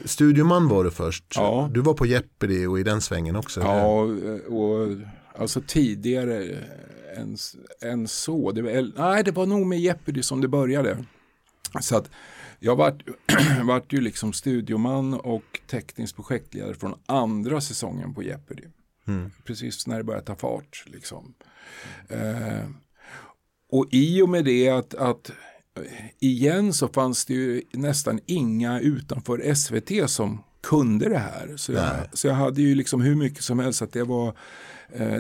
[0.05, 1.25] studioman var du först.
[1.37, 1.71] Ja.
[1.73, 3.61] Du var på Jeopardy och i den svängen också.
[3.61, 4.03] Ja,
[4.49, 4.89] och
[5.39, 6.59] alltså tidigare
[7.17, 7.37] än,
[7.83, 8.53] än så.
[8.53, 11.05] Det var, nej, det var nog med Jeopardy som det började.
[11.81, 12.11] Så att
[12.59, 13.03] jag vart,
[13.65, 18.65] vart ju liksom studioman och teknisk projektledare från andra säsongen på Jeopardy.
[19.07, 19.31] Mm.
[19.45, 20.85] Precis när det började ta fart.
[20.87, 21.35] Liksom.
[22.09, 22.69] Eh,
[23.71, 25.31] och i och med det att, att
[26.21, 31.57] igen så fanns det ju nästan inga utanför SVT som kunde det här.
[31.57, 34.39] Så jag, så jag hade ju liksom hur mycket som helst att det var Eh,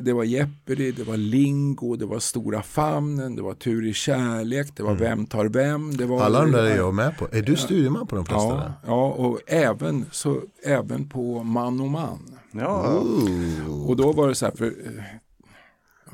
[0.02, 4.76] det var Jeopardy, det var Lingo, det var Stora famnen, det var Tur i kärlek,
[4.76, 5.02] det var mm.
[5.02, 5.96] Vem tar vem.
[5.96, 7.28] Det var, Alla de där är jag med på.
[7.32, 8.48] Är du studieman på de flesta?
[8.48, 12.18] Ja, ja och även, så, även på Man och man.
[12.50, 12.88] Ja.
[12.88, 13.88] Oh.
[13.88, 14.72] Och då var det så här, för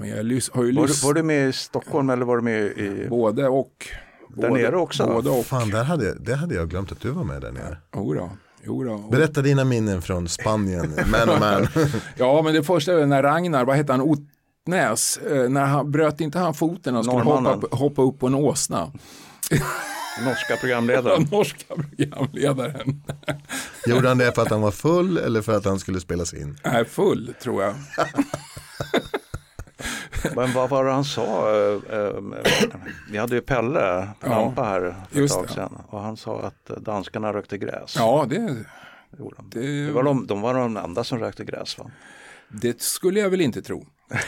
[0.01, 2.63] men jag har ju var, du, var du med i Stockholm eller var du med
[2.63, 3.07] i?
[3.09, 3.87] Både och.
[4.29, 5.07] Där både, nere också?
[5.07, 5.47] Både och.
[5.47, 7.79] Fan, där hade, det hade jag glömt att du var med där nere.
[7.97, 8.31] Jodå.
[9.11, 11.69] Berätta dina minnen från Spanien, man och man.
[12.17, 16.21] ja, men det första var när Ragnar, vad hette han, Otnäs, eh, när han, bröt
[16.21, 18.93] inte han foten och skulle hoppa, hoppa upp på en åsna.
[20.25, 21.29] Norska programledaren.
[21.31, 23.03] Norska programledaren.
[23.87, 26.59] Gjorde han det för att han var full eller för att han skulle spelas in?
[26.65, 27.75] Nej, full tror jag.
[30.37, 31.51] Men vad var det han sa?
[31.55, 32.15] Eh, eh,
[33.11, 37.33] vi hade ju Pelle Lampa här för ett tag sedan och han sa att danskarna
[37.33, 37.97] rökte gräs.
[37.99, 38.65] Ja, det,
[39.51, 41.91] det, det var de, de var de enda som rökte gräs va?
[42.49, 43.87] Det skulle jag väl inte tro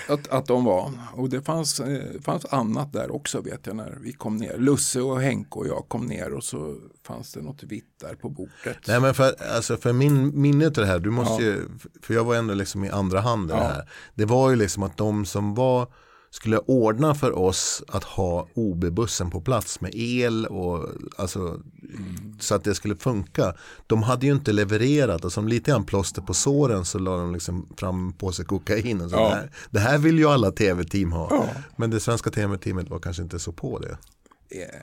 [0.08, 0.92] att, att de var.
[1.12, 4.58] Och det fanns, eh, fanns annat där också vet jag när vi kom ner.
[4.58, 8.28] Lusse och Henke och jag kom ner och så fanns det något vitt där på
[8.28, 8.78] bordet.
[8.86, 11.48] Nej men för, alltså för min minne av det här, du måste ja.
[11.48, 11.68] ju,
[12.02, 13.56] för jag var ändå liksom i andra hand ja.
[13.56, 13.88] det här.
[14.14, 15.88] Det var ju liksom att de som var
[16.32, 22.36] skulle ordna för oss att ha OB-bussen på plats med el och alltså mm.
[22.40, 23.54] så att det skulle funka.
[23.86, 27.32] De hade ju inte levererat och som lite grann plåster på såren så la de
[27.32, 29.00] liksom fram på sig kokain.
[29.00, 29.28] Och så ja.
[29.28, 29.50] här.
[29.70, 31.28] Det här vill ju alla tv-team ha.
[31.30, 31.48] Ja.
[31.76, 33.98] Men det svenska tv-teamet var kanske inte så på det.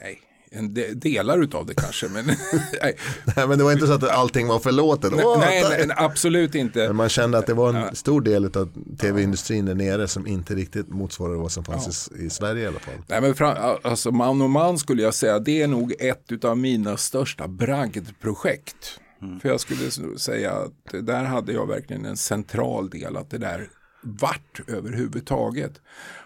[0.02, 2.08] Nej, en de, delar utav det kanske.
[2.08, 2.26] Men,
[2.82, 2.98] nej.
[3.36, 3.48] nej.
[3.48, 5.12] men det var inte så att allting var förlåtet.
[5.16, 6.88] Nej, nej, nej, absolut inte.
[6.88, 8.70] Men man kände att det var en stor del av
[9.02, 12.18] tv-industrin där nere som inte riktigt motsvarade vad som fanns ja.
[12.18, 12.94] i, i, Sverige i alla fall.
[13.08, 16.58] Nej, men fram, alltså man och man skulle jag säga, det är nog ett av
[16.58, 19.00] mina största bragdprojekt.
[19.22, 19.40] Mm.
[19.40, 23.70] För jag skulle säga att där hade jag verkligen en central del, att det där
[24.02, 25.82] vart överhuvudtaget.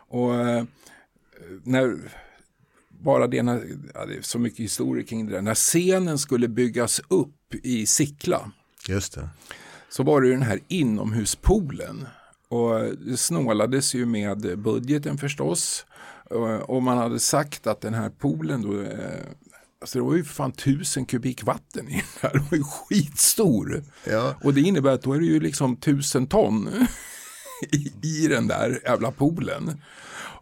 [0.09, 0.63] Och eh,
[1.63, 1.97] när
[3.03, 6.47] bara det, när, ja, det är så mycket historia kring det där, när scenen skulle
[6.47, 8.51] byggas upp i Sickla.
[8.87, 9.29] Just det.
[9.89, 12.07] Så var det den här inomhuspoolen.
[12.47, 15.85] Och det snålades ju med budgeten förstås.
[16.65, 18.97] Och man hade sagt att den här poolen då, eh,
[19.81, 22.29] alltså det var ju för fan tusen kubik vatten i den här.
[22.33, 23.83] Den var ju skitstor.
[24.03, 24.35] Ja.
[24.43, 26.69] Och det innebär att då är det ju liksom tusen ton
[27.71, 29.81] i, i den där jävla poolen.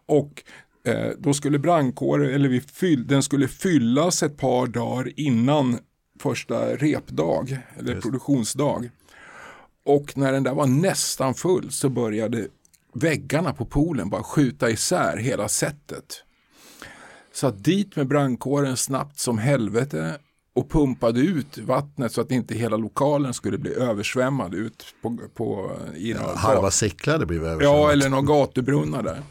[0.06, 0.42] Och
[0.84, 5.78] Eh, då skulle brandkåren, eller vi fyll, den skulle fyllas ett par dagar innan
[6.20, 8.02] första repdag, eller Just.
[8.02, 8.82] produktionsdag.
[9.84, 12.46] Och när den där var nästan full så började
[12.94, 16.24] väggarna på poolen bara skjuta isär hela sättet.
[17.32, 20.18] Så dit med brandkåren snabbt som helvete
[20.54, 25.70] och pumpade ut vattnet så att inte hela lokalen skulle bli översvämmad ut på, på
[25.96, 27.80] i Halva Sickla hade blivit översvämmad.
[27.80, 29.22] Ja, eller någon gatubrunnar där.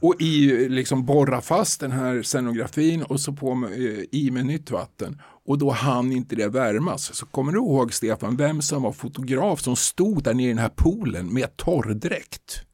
[0.00, 3.70] Och i, liksom borra fast den här scenografin och så på med,
[4.10, 5.20] i med nytt vatten.
[5.46, 7.14] Och då hann inte det värmas.
[7.14, 10.58] Så kommer du ihåg Stefan, vem som var fotograf som stod där nere i den
[10.58, 12.67] här poolen med torrdräkt?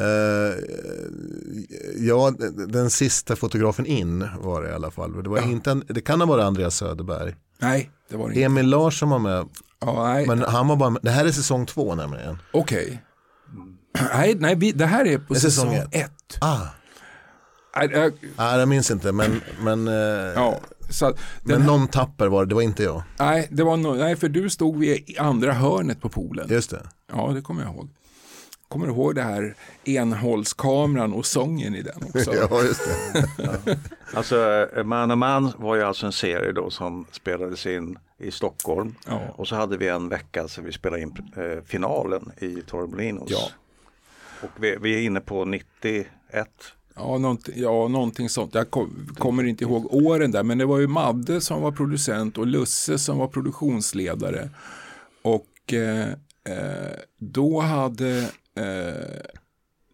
[0.00, 0.54] Uh,
[1.96, 2.32] ja,
[2.68, 5.22] den sista fotografen in var det i alla fall.
[5.22, 5.44] Det, var ja.
[5.44, 7.34] inte det kan ha varit Andreas Söderberg.
[7.58, 8.44] Nej, det var det inte.
[8.44, 9.48] Emil Larsson var med.
[9.84, 10.26] Nej.
[10.26, 11.02] Men han var bara med.
[11.02, 12.38] Det här är säsong två nämligen.
[12.52, 12.84] Okej.
[12.84, 12.98] Okay.
[14.12, 16.04] Nej, nej vi, det här är på är säsong, säsong ett.
[16.04, 16.38] ett.
[16.40, 16.58] Ah.
[17.76, 19.94] Nej, jag, ah, jag minns inte, men, men, eh,
[20.34, 23.02] ja, så men någon tapper var det, det var inte jag.
[23.18, 26.46] Nej, det var no, nej, för du stod vid andra hörnet på poolen.
[26.50, 26.82] Just det.
[27.12, 27.90] Ja, det kommer jag ihåg.
[28.68, 29.54] Kommer du ihåg det här
[29.84, 32.34] enhållskameran och sången i den också?
[32.50, 33.28] ja, just det.
[33.38, 33.74] ja.
[34.14, 38.94] Alltså, Man och Man var ju alltså en serie då som spelades in i Stockholm.
[39.06, 39.20] Ja.
[39.36, 43.30] Och så hade vi en vecka så vi spelade in eh, finalen i Torremolinos.
[43.30, 43.48] Ja.
[44.42, 46.06] Och vi, vi, är inne på 91.
[46.94, 48.54] Ja, någonting, ja, någonting sånt.
[48.54, 52.38] Jag kom, kommer inte ihåg åren där, men det var ju Madde som var producent
[52.38, 54.50] och Lusse som var produktionsledare.
[55.22, 56.08] Och eh,
[56.44, 59.20] eh då hade eh,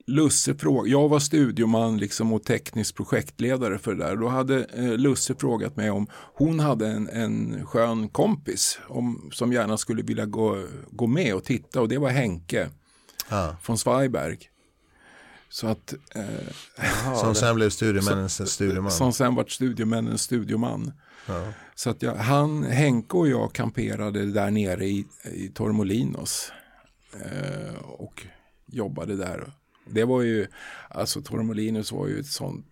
[0.06, 4.16] Lusse frågat, jag var studioman liksom och teknisk projektledare för det där.
[4.16, 9.52] Då hade eh, Lusse frågat mig om hon hade en, en skön kompis om, som
[9.52, 12.70] gärna skulle vilja gå, gå med och titta och det var Henke
[13.28, 13.48] ah.
[13.62, 14.38] från Sveiberg.
[15.48, 18.90] Så att, eh, som sen blev studiomännens studioman.
[18.90, 20.92] Som sen vart studiomännens studioman.
[21.26, 21.52] Ja.
[21.74, 26.52] Så att jag, han, Henke och jag kamperade där nere i, i Tormolinos.
[27.12, 28.26] Eh, och
[28.74, 29.52] jobbade där.
[29.86, 30.46] Det var ju,
[30.90, 32.66] alltså Torremolinos var ju ett sånt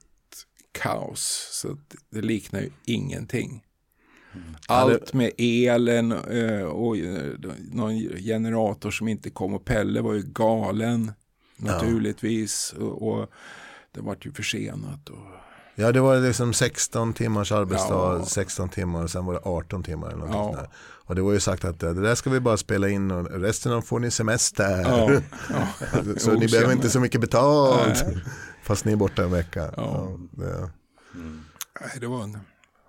[0.72, 1.78] kaos så
[2.10, 3.64] det liknar ju ingenting.
[4.34, 4.56] Mm.
[4.68, 7.32] Allt med elen eh, och eh,
[7.72, 11.12] någon generator som inte kom och Pelle var ju galen
[11.56, 13.30] naturligtvis och, och
[13.92, 15.08] det var ju försenat.
[15.08, 15.26] Och...
[15.74, 18.24] Ja det var liksom 16 timmars arbetsdag, ja.
[18.24, 20.08] 16 timmar och sen var det 18 timmar.
[20.08, 20.66] Eller något ja.
[21.04, 23.82] Och det var ju sagt att det där ska vi bara spela in och resten
[23.82, 24.82] får ni semester.
[24.82, 25.10] Ja,
[25.50, 25.66] ja.
[26.16, 28.04] så ni behöver inte så mycket betalt.
[28.62, 29.70] Fast ni är borta en vecka.
[29.76, 30.08] Ja.
[30.30, 30.70] det.
[31.14, 31.44] Mm.
[32.00, 32.38] det var en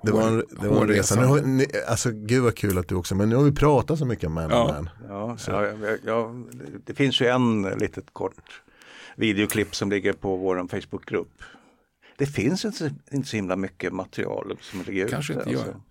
[0.03, 1.15] det var en, det var en resa.
[1.15, 3.99] Nu har, ni, alltså, gud vad kul att du också, men nu har vi pratat
[3.99, 4.67] så mycket om Man ja.
[4.67, 4.89] Man.
[5.09, 5.67] Ja, ja,
[6.03, 6.33] ja,
[6.85, 8.61] det finns ju en litet kort
[9.15, 11.41] videoklipp som ligger på vår Facebookgrupp.
[12.17, 15.49] Det finns inte, inte så himla mycket material som ligger Kanske ute.
[15.49, 15.81] Inte alltså.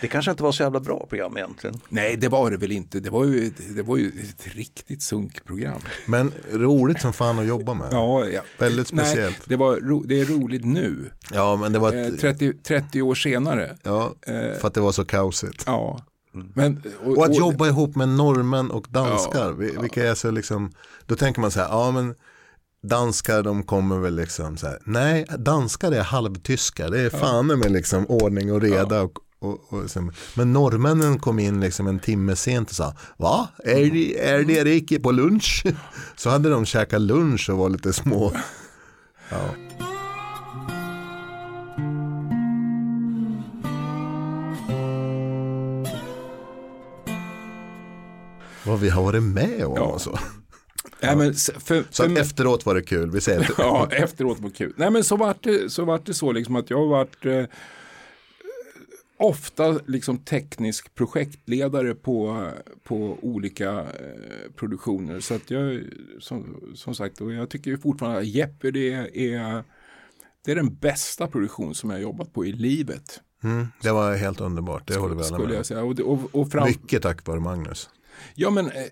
[0.00, 1.80] Det kanske inte var så jävla bra program egentligen.
[1.88, 3.00] Nej, det var det väl inte.
[3.00, 5.80] Det var ju, det var ju ett riktigt sunkprogram.
[6.06, 7.88] Men roligt som fan att jobba med.
[7.92, 8.42] Ja, ja.
[8.58, 9.38] Väldigt speciellt.
[9.38, 11.10] Nej, det, var, det är roligt nu.
[11.32, 11.92] Ja, men det var...
[11.92, 12.20] Ett...
[12.20, 13.76] 30, 30 år senare.
[13.82, 15.62] Ja, eh, för att det var så kaosigt.
[15.66, 16.04] Ja.
[16.32, 20.72] Men, och, och, att jobba ihop med norrmän och danskar, ja, vilka är så liksom,
[21.06, 22.14] då tänker man så här, ja men
[22.82, 27.18] danskar de kommer väl liksom så här, nej danskar är halvtyskar, det är ja.
[27.18, 29.02] fan med liksom ordning och reda ja.
[29.02, 33.48] och, och, och liksom, men norrmännen kom in liksom en timme sent och sa Va?
[33.64, 35.64] Är ni, är ni Erike på lunch?
[36.16, 38.32] Så hade de käkat lunch och var lite små.
[39.30, 39.54] Ja.
[48.66, 49.82] Vad vi har varit med om ja.
[49.82, 50.18] och så.
[51.00, 54.54] Nej, men för, så för, efteråt var det kul, vi säger Ja, efteråt var det
[54.54, 54.74] kul.
[54.76, 57.44] Nej men så vart det så, vart det så liksom att jag varit eh,
[59.16, 62.48] ofta liksom teknisk projektledare på,
[62.84, 65.20] på olika eh, produktioner.
[65.20, 65.82] Så att jag,
[66.20, 69.64] som, som sagt, och jag tycker fortfarande att Jeopardy är,
[70.44, 73.20] det är den bästa produktion som jag jobbat på i livet.
[73.42, 75.84] Mm, det var helt underbart, det håller vi alla med jag säga.
[75.84, 76.68] Och, och, och fram...
[76.68, 77.90] Mycket tack vare Magnus.
[78.34, 78.82] Ja, men eh,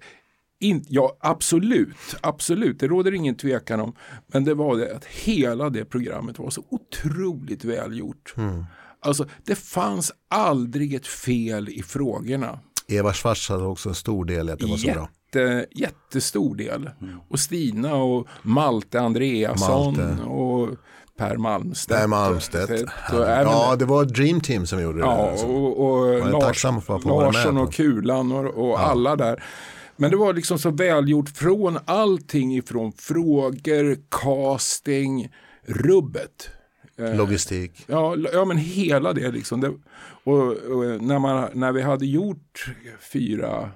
[0.61, 3.95] in, ja, absolut, absolut, det råder ingen tvekan om.
[4.27, 8.35] Men det var det att hela det programmet var så otroligt välgjort.
[8.37, 8.65] Mm.
[9.01, 12.59] Alltså, det fanns aldrig ett fel i frågorna.
[12.89, 14.99] Eva Schwarz hade också en stor del i att det var så Jätte,
[15.33, 15.65] bra.
[15.71, 16.91] Jättestor del.
[17.01, 17.19] Mm.
[17.29, 20.23] Och Stina och Malte Andreasson Malte.
[20.23, 20.69] och
[21.19, 22.01] Per Malmstedt.
[22.01, 22.91] Per Malmstedt.
[23.13, 25.05] ja, det var Dream Team som gjorde det.
[25.05, 25.47] Ja, alltså.
[25.47, 26.65] och, och Lars,
[27.05, 28.79] Larsson och Kulan och, och ja.
[28.79, 29.43] alla där.
[29.97, 35.33] Men det var liksom så välgjort från allting ifrån frågor, casting,
[35.67, 36.51] rubbet
[36.99, 37.85] Eh, Logistik.
[37.87, 39.61] Ja, ja, men hela det liksom.
[39.61, 39.69] Det,
[40.25, 42.75] och, och, när, man, när vi hade gjort
[43.13, 43.71] fyra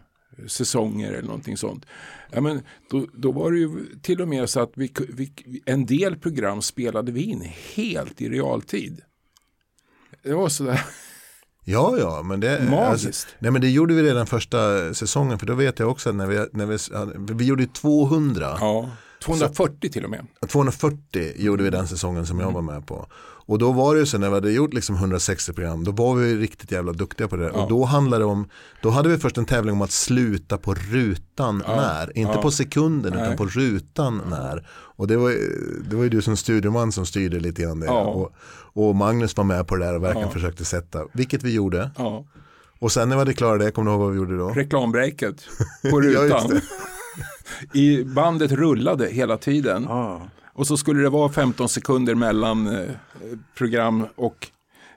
[0.46, 1.86] säsonger eller någonting sånt.
[2.32, 3.70] Ja, men då, då var det ju
[4.02, 5.32] till och med så att vi, vi,
[5.64, 9.00] en del program spelade vi in helt i realtid.
[10.22, 10.80] Det var sådär.
[11.70, 13.06] Ja, ja, men det, Magiskt.
[13.06, 16.26] Alltså, nej, men det gjorde vi redan första säsongen, för då vet jag också när
[16.26, 16.78] vi, när vi,
[17.34, 18.56] vi gjorde 200.
[18.60, 18.90] Ja,
[19.24, 20.26] 240 så, till och med.
[20.48, 23.06] 240 gjorde vi den säsongen som jag var med på.
[23.50, 26.14] Och då var det ju så när vi hade gjort liksom 160 program, då var
[26.14, 27.50] vi riktigt jävla duktiga på det.
[27.54, 27.62] Ja.
[27.62, 28.48] Och då handlade det om,
[28.82, 31.76] då hade vi först en tävling om att sluta på rutan ja.
[31.76, 32.18] när.
[32.18, 32.42] Inte ja.
[32.42, 33.22] på sekunden Nej.
[33.22, 34.68] utan på rutan när.
[35.00, 35.30] Och det var,
[35.90, 37.88] det var ju du som studieman som styrde lite grann det.
[37.88, 38.32] Och,
[38.72, 41.90] och, Magnus var med på det där och verkligen försökte sätta, vilket vi gjorde.
[42.78, 44.48] Och sen när vi hade klarat det, kommer du ihåg vad vi gjorde då?
[44.48, 45.44] Reklambreaket
[45.90, 46.60] på rutan.
[47.74, 49.88] I bandet rullade hela tiden.
[49.88, 50.20] Ah.
[50.52, 52.90] Och så skulle det vara 15 sekunder mellan eh,
[53.54, 54.48] program och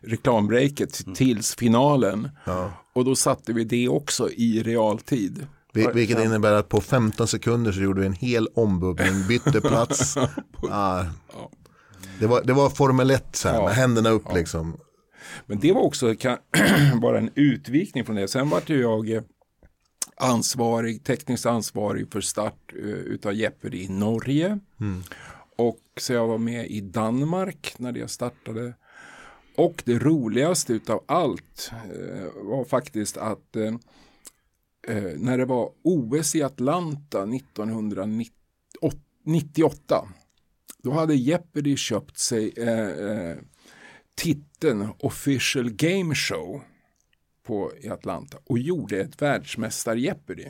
[0.02, 1.16] reklambreaket mm.
[1.16, 2.30] tills finalen.
[2.46, 2.72] Ja.
[2.94, 5.48] Och då satte vi det också i realtid.
[5.74, 10.18] Vil vilket innebär att på 15 sekunder så gjorde vi en hel ombubbling, bytte plats.
[10.70, 11.04] ah.
[12.20, 13.66] det, var, det var Formel 1 så här, ja.
[13.66, 14.36] med händerna upp ja.
[14.36, 14.78] liksom.
[15.46, 16.38] Men det var också kan,
[17.02, 18.28] bara en utvikning från det.
[18.28, 19.22] Sen var jag eh,
[20.18, 24.60] ansvarig, tekniskt ansvarig för start uh, utav Jeopardy i Norge.
[24.80, 25.04] Mm.
[25.56, 28.74] Och så jag var med i Danmark när det startade.
[29.56, 33.76] Och det roligaste utav allt eh, var faktiskt att eh,
[34.88, 40.08] eh när det var OS i Atlanta 1998
[40.84, 43.38] då hade Jeopardy köpt sig eh, eh,
[44.16, 46.62] titeln Official Game Show
[47.44, 50.46] på, i Atlanta och gjorde ett världsmästar Jeopardy.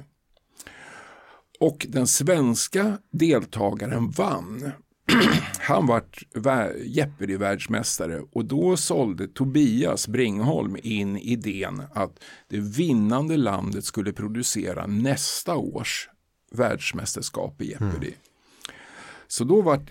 [1.59, 4.71] Och den svenska deltagaren vann
[5.59, 6.23] han vart
[6.85, 15.55] Jeopardy-världsmästare och då sålde Tobias Bringholm in idén att det vinnande landet skulle producera nästa
[15.55, 16.09] års
[16.51, 18.07] världsmästerskap i Jeopardy.
[18.07, 18.19] Mm.
[19.27, 19.83] Så då, var,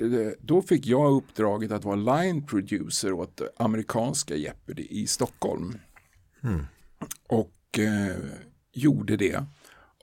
[0.47, 5.79] då fick jag uppdraget att vara line producer åt amerikanska Jeopardy i Stockholm.
[6.43, 6.67] Mm.
[7.29, 8.17] Och eh,
[8.73, 9.45] gjorde det.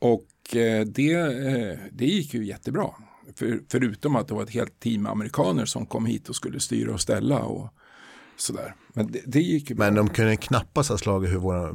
[0.02, 2.90] Och eh, det, eh, det gick ju jättebra.
[3.36, 6.94] För, förutom att det var ett helt team amerikaner som kom hit och skulle styra
[6.94, 7.74] och ställa och
[8.38, 8.76] sådär.
[8.94, 11.74] Men det, det gick ju Men de kunde knappast ha slagit hur, våra,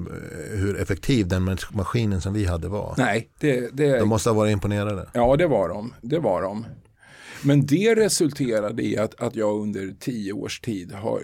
[0.50, 2.94] hur effektiv den maskinen som vi hade var.
[2.98, 5.08] Nej, det, det, de måste ha varit imponerade.
[5.14, 5.94] Ja, det var de.
[6.02, 6.66] Det var de.
[7.44, 11.22] Men det resulterade i att, att jag under tio års tid har,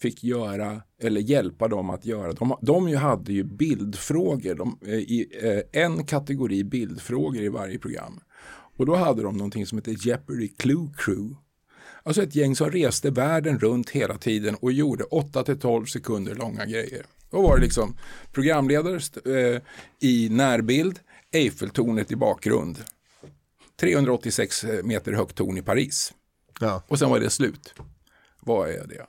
[0.00, 5.26] fick göra, eller hjälpa dem att göra, de, de ju hade ju bildfrågor, de, i,
[5.42, 8.20] eh, en kategori bildfrågor i varje program.
[8.76, 11.36] Och då hade de någonting som heter Jeopardy Clue Crew.
[12.02, 17.06] Alltså ett gäng som reste världen runt hela tiden och gjorde 8-12 sekunder långa grejer.
[17.30, 17.96] Då var det liksom
[18.32, 19.62] programledare eh,
[20.00, 21.00] i närbild,
[21.32, 22.78] Eiffeltornet i bakgrund.
[23.80, 26.14] 386 meter högt torn i Paris.
[26.60, 26.82] Ja.
[26.88, 27.74] Och sen var det slut.
[28.40, 29.06] Vad är det?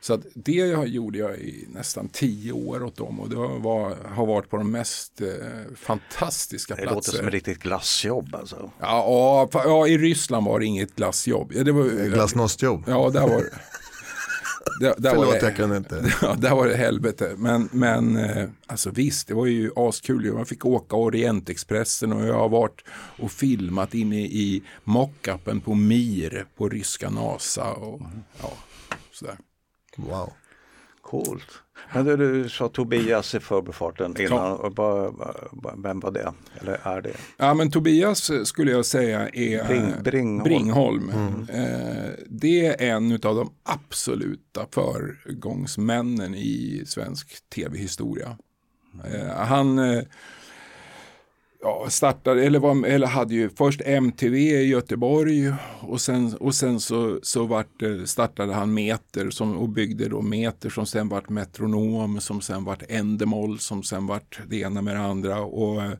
[0.00, 0.52] Så att det
[0.86, 4.70] gjorde jag i nästan tio år åt dem och det var, har varit på de
[4.70, 5.28] mest eh,
[5.76, 6.90] fantastiska det platser.
[6.90, 8.70] Det låter som ett riktigt glassjobb alltså.
[8.80, 11.52] Ja, ja, ja, i Ryssland var det inget glassjobb.
[11.64, 12.84] Det var, Glasnostjobb?
[12.86, 13.50] Ja, där var det.
[14.80, 16.12] där Förlåt, var det, jag kan inte.
[16.22, 17.34] Ja, där var det helvete.
[17.36, 20.32] Men, men eh, alltså visst, det var ju askul.
[20.32, 22.84] Man fick åka Orientexpressen och jag har varit
[23.18, 28.00] och filmat inne i mockupen på Mir på ryska NASA och
[28.42, 28.52] ja,
[29.12, 29.36] sådär.
[29.96, 30.32] Wow.
[31.02, 31.62] Coolt.
[31.94, 34.72] Men du, du sa Tobias i förbifarten innan.
[34.76, 35.12] Ja.
[35.76, 36.32] Vem var det?
[36.60, 37.16] Eller är det?
[37.36, 40.42] Ja, men Tobias skulle jag säga är Bring, Bringholm.
[40.42, 41.10] Bringholm.
[41.10, 41.48] Mm.
[41.48, 48.36] Eh, det är en av de absoluta föregångsmännen i svensk tv-historia.
[49.04, 49.30] Mm.
[49.36, 50.02] han eh,
[51.62, 56.80] ja, startade, eller, var, eller hade ju först MTV i Göteborg och sen, och sen
[56.80, 61.28] så, så vart, eh, startade han Meter som, och byggde då Meter som sen vart
[61.28, 65.40] Metronom, som sen vart Endemol, som sen vart det ena med det andra.
[65.40, 65.92] Och, eh,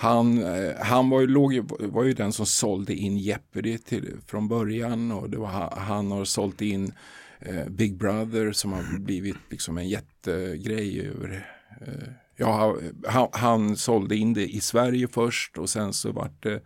[0.00, 4.48] han, eh, han var, ju, låg, var ju den som sålde in Jeopardy till, från
[4.48, 6.92] början och det var, han har sålt in
[7.40, 11.46] eh, Big Brother som har blivit liksom en jättegrej över
[11.80, 12.08] eh,
[12.38, 12.76] ja,
[13.06, 16.62] han, han sålde in det i Sverige först och sen så vart det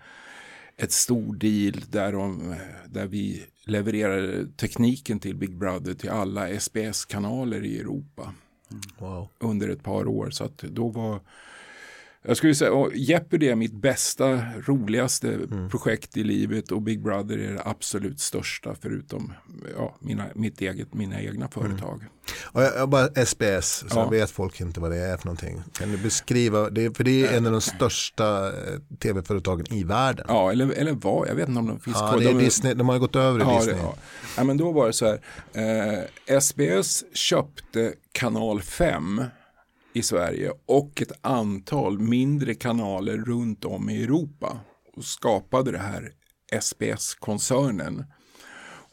[0.77, 2.55] ett stor deal där, de,
[2.87, 8.35] där vi levererade tekniken till Big Brother till alla SBS-kanaler i Europa.
[8.99, 9.29] Wow.
[9.39, 10.31] Under ett par år.
[10.31, 11.21] Så att då var
[12.25, 15.71] Jag skulle säga, och Jeopardy är mitt bästa, roligaste mm.
[15.71, 19.33] projekt i livet och Big Brother är det absolut största förutom
[19.77, 21.95] ja, mina, mitt eget, mina egna företag.
[21.95, 22.09] Mm.
[22.45, 24.09] Och jag, jag bara SBS, så ja.
[24.09, 25.63] vet folk inte vad det är för någonting.
[25.73, 30.27] Kan du beskriva, det, för det är en av de största eh, tv-företagen i världen.
[30.29, 32.21] Ja, eller, eller vad, jag vet inte om de finns ja, kvar.
[32.21, 33.75] De, Disney, de har gått över i ja, Disney.
[33.75, 33.95] Det, ja.
[34.37, 34.45] ja.
[34.45, 35.21] men då var det så här,
[36.29, 39.25] eh, SBS köpte kanal 5
[39.93, 44.61] i Sverige och ett antal mindre kanaler runt om i Europa
[44.97, 46.13] och skapade det här
[46.61, 48.05] SBS-koncernen.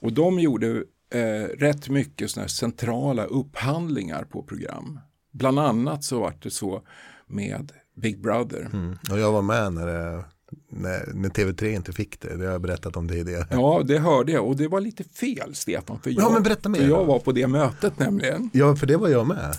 [0.01, 0.83] Och de gjorde
[1.13, 4.99] eh, rätt mycket såna centrala upphandlingar på program.
[5.31, 6.83] Bland annat så var det så
[7.27, 8.69] med Big Brother.
[8.73, 8.97] Mm.
[9.11, 10.25] Och jag var med när, det,
[10.69, 12.37] när, när, TV3 inte fick det.
[12.37, 13.47] Det har jag berättat om tidigare.
[13.51, 15.99] Ja, det hörde jag och det var lite fel Stefan.
[15.99, 16.79] För jag, ja, men berätta mer.
[16.79, 18.49] För jag var på det mötet nämligen.
[18.53, 19.55] Ja, för det var jag med.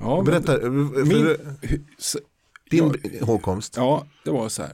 [0.00, 1.36] Ja, Berätta, min,
[2.70, 3.74] din jag, hågkomst.
[3.76, 4.72] Ja, det var så här.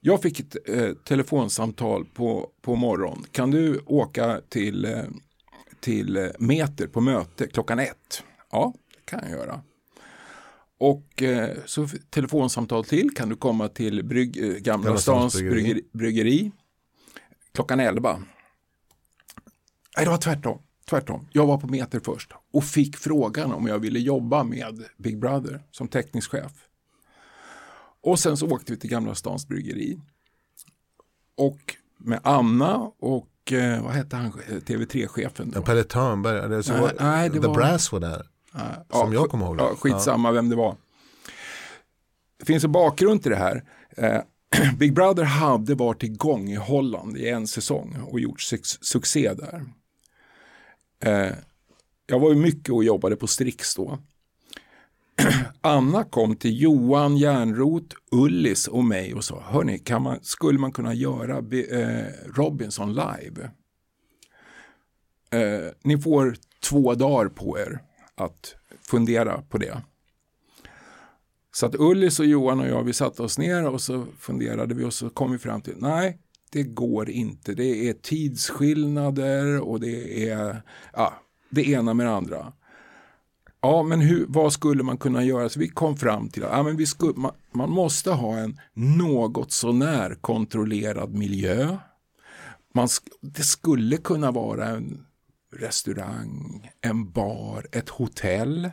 [0.00, 3.24] Jag fick ett eh, telefonsamtal på, på morgon.
[3.32, 5.02] Kan du åka till, eh,
[5.80, 8.22] till eh, Meter på möte klockan ett?
[8.52, 9.60] Ja, det kan jag göra.
[10.80, 13.10] Och eh, så telefonsamtal till.
[13.10, 15.82] Kan du komma till brygg, eh, Gamla, Gamla Stans bryggeri.
[15.92, 16.52] bryggeri
[17.52, 18.12] klockan elva?
[19.96, 20.62] Nej, det var tvärtom.
[20.90, 25.20] Tvärtom, jag var på Meter först och fick frågan om jag ville jobba med Big
[25.20, 26.52] Brother som teknisk chef.
[28.02, 30.00] Och sen så åkte vi till Gamla Stans Bryggeri.
[31.36, 35.52] Och med Anna och eh, vad hette han, TV3-chefen?
[35.54, 37.54] Ja, Pelle Törnberg, nej, nej, det The var...
[37.54, 38.29] Brass var där.
[38.52, 39.60] Nej, som ja, jag kommer ihåg.
[39.60, 40.32] Ja, skitsamma ja.
[40.32, 40.76] vem det var.
[42.38, 43.64] Det finns en bakgrund till det här.
[43.96, 44.20] Eh,
[44.78, 48.40] Big Brother hade varit igång i Holland i en säsong och gjort
[48.80, 49.64] succé där.
[51.04, 51.32] Eh,
[52.06, 53.98] jag var ju mycket och jobbade på Strix då.
[55.60, 60.72] Anna kom till Johan Järnrot, Ullis och mig och sa, hörni, kan man, skulle man
[60.72, 63.50] kunna göra eh, Robinson live?
[65.30, 67.80] Eh, ni får två dagar på er
[68.24, 69.82] att fundera på det.
[71.52, 74.84] Så att Ullis och Johan och jag, vi satte oss ner och så funderade vi
[74.84, 76.18] och så kom vi fram till, nej,
[76.52, 77.54] det går inte.
[77.54, 80.62] Det är tidsskillnader och det är
[80.92, 81.14] ja,
[81.50, 82.52] det ena med det andra.
[83.60, 85.48] Ja, men hur, vad skulle man kunna göra?
[85.48, 88.60] Så vi kom fram till att ja, men vi skulle, man, man måste ha en
[88.74, 91.76] något sånär kontrollerad miljö.
[92.74, 92.88] Man,
[93.20, 95.06] det skulle kunna vara en
[95.56, 98.70] restaurang, en bar, ett hotell.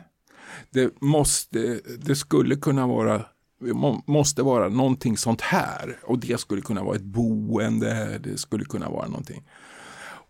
[0.70, 3.24] Det, måste, det skulle kunna vara
[4.06, 8.88] måste vara någonting sånt här och det skulle kunna vara ett boende, det skulle kunna
[8.88, 9.48] vara någonting.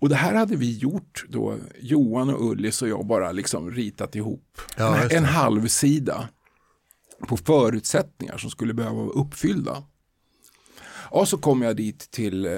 [0.01, 4.17] Och det här hade vi gjort då, Johan och Ullis och jag bara liksom ritat
[4.17, 6.29] ihop ja, en, halv sida
[7.29, 9.83] på förutsättningar som skulle behöva vara uppfyllda.
[11.11, 12.53] Och så kom jag dit till, eh,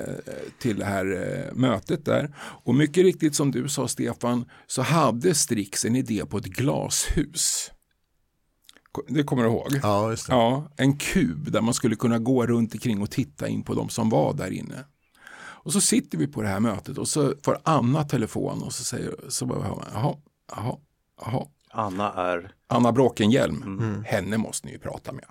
[0.58, 5.34] till det här eh, mötet där och mycket riktigt som du sa Stefan så hade
[5.34, 7.70] Strix en idé på ett glashus.
[9.08, 9.80] Det kommer du ihåg?
[9.82, 10.32] Ja, just det.
[10.32, 13.88] Ja, en kub där man skulle kunna gå runt omkring och titta in på de
[13.88, 14.84] som var där inne.
[15.62, 18.84] Och så sitter vi på det här mötet och så får Anna telefon och så
[18.84, 19.58] säger så bara,
[19.94, 20.16] jaha,
[20.48, 20.76] jaha,
[21.20, 21.46] jaha.
[21.70, 22.54] Anna är?
[22.66, 23.62] Anna Bråkenhielm.
[23.62, 24.04] Mm.
[24.04, 25.24] Henne måste ni ju prata med.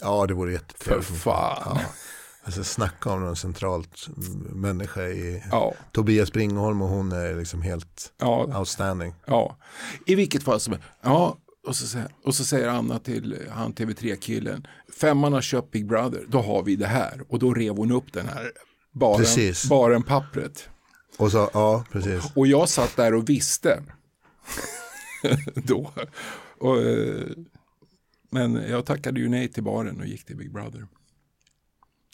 [0.00, 1.02] Ja, det vore jättekul.
[1.02, 1.78] För fan.
[1.80, 1.86] Ja.
[2.44, 4.08] Alltså snacka om någon centralt
[4.52, 5.74] människa i ja.
[5.92, 8.58] Tobias Bringholm och hon är liksom helt ja.
[8.58, 9.14] outstanding.
[9.26, 9.56] Ja,
[10.06, 14.66] i vilket fall som ja, och så, och så säger Anna till han TV3-killen,
[15.00, 17.22] femman har köpt Big Brother, då har vi det här.
[17.28, 18.52] Och då rev hon upp den här
[18.92, 19.68] baren, precis.
[19.68, 20.68] baren pappret.
[21.16, 22.24] Och så, ja, precis.
[22.34, 23.82] Och jag satt där och visste.
[25.54, 25.92] då.
[26.58, 27.26] Och, eh,
[28.30, 30.86] men jag tackade ju nej till baren och gick till Big Brother.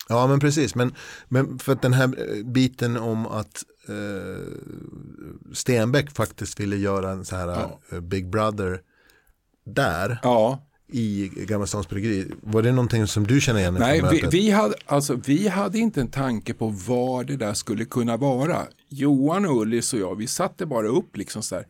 [0.08, 0.94] Ja men precis, men,
[1.28, 4.52] men för att den här eh, biten om att eh,
[5.52, 7.80] Stenbeck faktiskt ville göra en så här ja.
[7.92, 8.80] Eh, Big Brother
[9.66, 10.62] där ja.
[10.92, 12.30] i Gamla Stans Bryggeri.
[12.42, 13.74] Var det någonting som du känner igen?
[13.74, 17.84] Nej, vi, vi, hade, alltså, vi hade inte en tanke på vad det där skulle
[17.84, 18.58] kunna vara.
[18.88, 21.64] Johan och Ullis och jag, vi satte bara upp liksom så här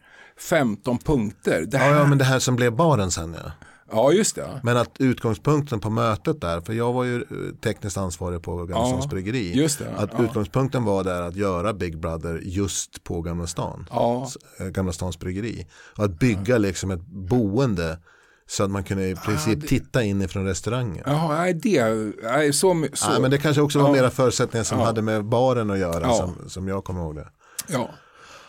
[0.50, 1.64] 15 punkter.
[1.68, 1.90] Det här...
[1.90, 3.52] ja, ja, men det här som blev baren sen ja.
[3.90, 4.60] Ja, just det.
[4.62, 8.98] Men att utgångspunkten på mötet där, för jag var ju eh, tekniskt ansvarig på Gamla
[9.00, 9.52] ja, bryggeri.
[9.54, 10.24] Just det, att ja.
[10.24, 13.86] utgångspunkten var där att göra Big Brother just på Gamla stan.
[13.90, 14.28] Ja.
[14.60, 15.66] Eh, Gamla Stans bryggeri.
[15.96, 16.58] Och att bygga ja.
[16.58, 17.98] liksom ett boende
[18.46, 19.66] så att man kunde i princip ja, det...
[19.66, 21.04] titta inifrån restaurangen.
[21.06, 23.10] Jaha, nej det, nej, så, så.
[23.10, 23.92] Nej, men det kanske också var ja.
[23.92, 27.28] mera förutsättningar som hade med baren att göra som, som jag kommer ihåg det.
[27.68, 27.90] Ja.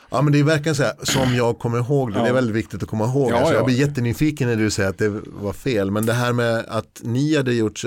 [0.09, 2.23] Ja men det är verkligen så här, som jag kommer ihåg det, ja.
[2.23, 3.31] det är väldigt viktigt att komma ihåg.
[3.31, 6.33] Ja, alltså, jag blir jättenyfiken när du säger att det var fel, men det här
[6.33, 7.81] med att ni hade gjort,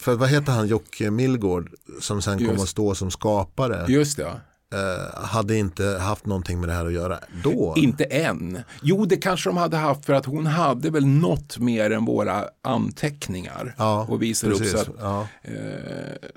[0.00, 2.50] för vad heter han, Jocke Millgård, som sen Just.
[2.50, 3.84] kom att stå som skapare.
[3.88, 4.40] Just det.
[4.74, 7.74] Uh, hade inte haft någonting med det här att göra då?
[7.76, 8.58] Inte än.
[8.82, 12.44] Jo, det kanske de hade haft för att hon hade väl något mer än våra
[12.62, 14.66] anteckningar ja, och visar upp.
[14.66, 15.28] Så att, ja.
[15.48, 15.54] uh,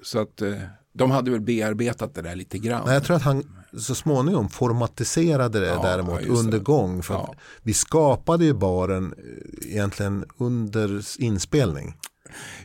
[0.03, 0.53] så att uh,
[0.99, 2.83] de hade väl bearbetat det där lite grann.
[2.85, 3.43] Nej, jag tror att han
[3.77, 7.03] så småningom formatiserade det ja, däremot ja, under gång.
[7.03, 7.35] För ja.
[7.61, 11.95] Vi skapade ju baren eh, egentligen under inspelning.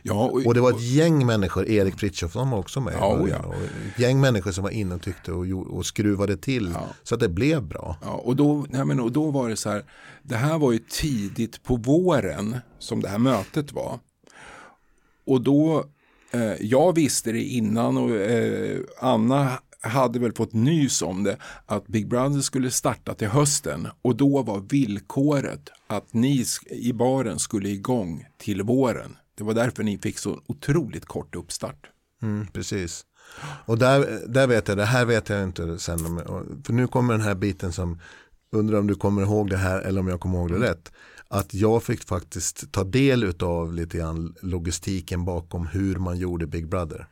[0.03, 2.93] Ja, och, och, det var ett gäng människor, Erik Frithiofsson var också med.
[2.93, 3.37] Ja, och ja.
[3.37, 6.87] Och ett gäng människor som var inne och tyckte och, och skruvade till ja.
[7.03, 7.97] så att det blev bra.
[8.01, 9.83] Ja, och, då, nej men, och då var det så här,
[10.23, 13.99] det här var ju tidigt på våren som det här mötet var.
[15.25, 15.85] Och då,
[16.59, 22.07] jag visste det innan och eh, Anna hade väl fått nys om det att Big
[22.07, 28.25] Brother skulle starta till hösten och då var villkoret att ni i baren skulle igång
[28.37, 29.17] till våren.
[29.37, 31.89] Det var därför ni fick så otroligt kort uppstart.
[32.21, 33.05] Mm, precis.
[33.65, 35.97] Och där, där vet jag, det här vet jag inte sen.
[36.65, 37.99] För nu kommer den här biten som,
[38.51, 40.67] undrar om du kommer ihåg det här eller om jag kommer ihåg det mm.
[40.67, 40.91] rätt.
[41.35, 46.67] Att jag fick faktiskt ta del av lite grann logistiken bakom hur man gjorde Big
[46.69, 47.07] Brother.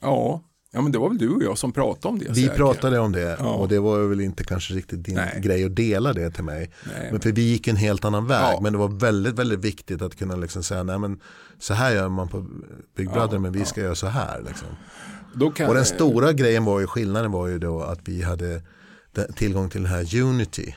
[0.00, 2.28] Ja, Ja men det var väl du och jag som pratade om det.
[2.28, 2.56] Vi säkert.
[2.56, 3.54] pratade om det ja.
[3.54, 5.40] och det var väl inte kanske riktigt din Nej.
[5.42, 6.70] grej att dela det till mig.
[6.84, 8.54] Nej, men för vi gick en helt annan väg.
[8.54, 8.60] Ja.
[8.62, 11.20] Men det var väldigt, väldigt viktigt att kunna liksom säga Nej, men
[11.58, 12.46] så här gör man på
[12.96, 14.42] Big Brother ja, men vi ska göra så här.
[14.42, 15.68] Liksom.
[15.68, 18.62] och den stora grejen var ju, skillnaden var ju då att vi hade
[19.36, 20.74] tillgång till den här Unity.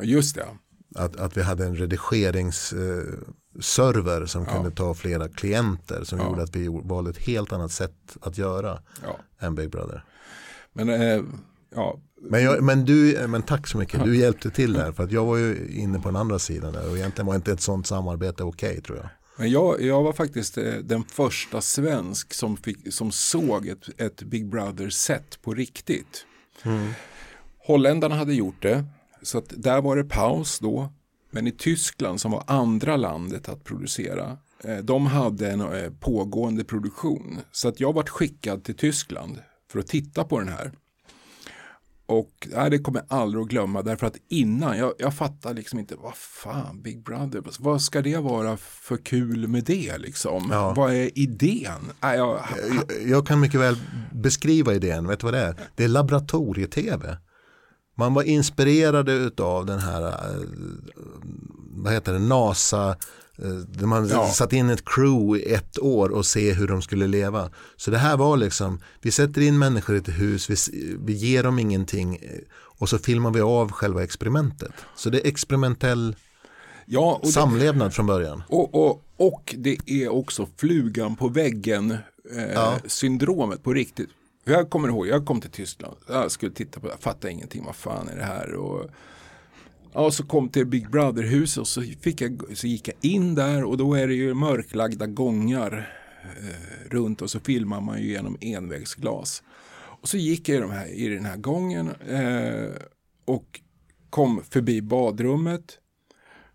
[0.00, 0.46] Just det.
[0.94, 4.50] Att, att vi hade en redigeringsserver som ja.
[4.54, 6.28] kunde ta flera klienter som ja.
[6.28, 9.18] gjorde att vi valde ett helt annat sätt att göra ja.
[9.40, 10.04] än Big Brother.
[10.72, 11.22] Men, eh,
[11.74, 11.98] ja.
[12.30, 15.24] men, jag, men, du, men tack så mycket, du hjälpte till där för att jag
[15.24, 18.42] var ju inne på den andra sidan där och egentligen var inte ett sånt samarbete
[18.42, 19.08] okej okay, tror jag.
[19.36, 24.22] Men jag, jag var faktiskt eh, den första svensk som, fick, som såg ett, ett
[24.22, 26.26] Big Brother-set på riktigt.
[26.62, 26.88] Mm.
[27.58, 28.84] Holländarna hade gjort det,
[29.24, 30.92] så att där var det paus då.
[31.30, 36.64] Men i Tyskland som var andra landet att producera, eh, de hade en eh, pågående
[36.64, 37.38] produktion.
[37.52, 39.38] Så att jag vart skickad till Tyskland
[39.70, 40.72] för att titta på den här.
[42.06, 45.78] Och nej, det kommer jag aldrig att glömma därför att innan, jag, jag fattar liksom
[45.78, 50.48] inte, vad fan Big Brother, vad ska det vara för kul med det liksom?
[50.50, 50.74] Ja.
[50.76, 51.92] Vad är idén?
[52.00, 52.40] Nej, jag,
[52.74, 53.76] jag, jag, kan mycket väl
[54.12, 55.56] beskriva idén, vet du vad det är?
[55.74, 57.16] Det är laboratorie-tv.
[57.94, 60.40] Man var inspirerade av den här, eh,
[61.70, 62.88] vad heter det, NASA,
[63.38, 64.28] eh, där man ja.
[64.28, 67.50] satt in ett crew i ett år och se hur de skulle leva.
[67.76, 70.56] Så det här var liksom, vi sätter in människor i ett hus, vi,
[71.04, 74.72] vi ger dem ingenting eh, och så filmar vi av själva experimentet.
[74.96, 76.16] Så det är experimentell
[76.86, 78.42] ja, samlevnad det, från början.
[78.48, 81.90] Och, och, och det är också flugan på väggen
[82.36, 82.78] eh, ja.
[82.86, 84.10] syndromet på riktigt.
[84.44, 85.96] Jag kommer ihåg, jag kom till Tyskland.
[86.08, 87.64] Jag skulle titta på det, jag fattade ingenting.
[87.64, 88.54] Vad fan är det här?
[88.54, 88.90] Och,
[89.92, 93.64] ja, så kom till Big Brother-huset och så, fick jag, så gick jag in där
[93.64, 95.92] och då är det ju mörklagda gångar
[96.22, 99.42] eh, runt och så filmar man ju genom envägsglas.
[99.76, 102.70] Och så gick jag i, de här, i den här gången eh,
[103.24, 103.60] och
[104.10, 105.78] kom förbi badrummet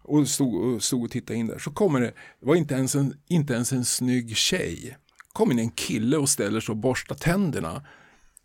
[0.01, 1.59] och stod, och stod och tittade in där.
[1.59, 4.97] Så kommer det, det var inte ens en, inte ens en snygg tjej
[5.33, 7.83] kom in en kille och ställer sig och borstar tänderna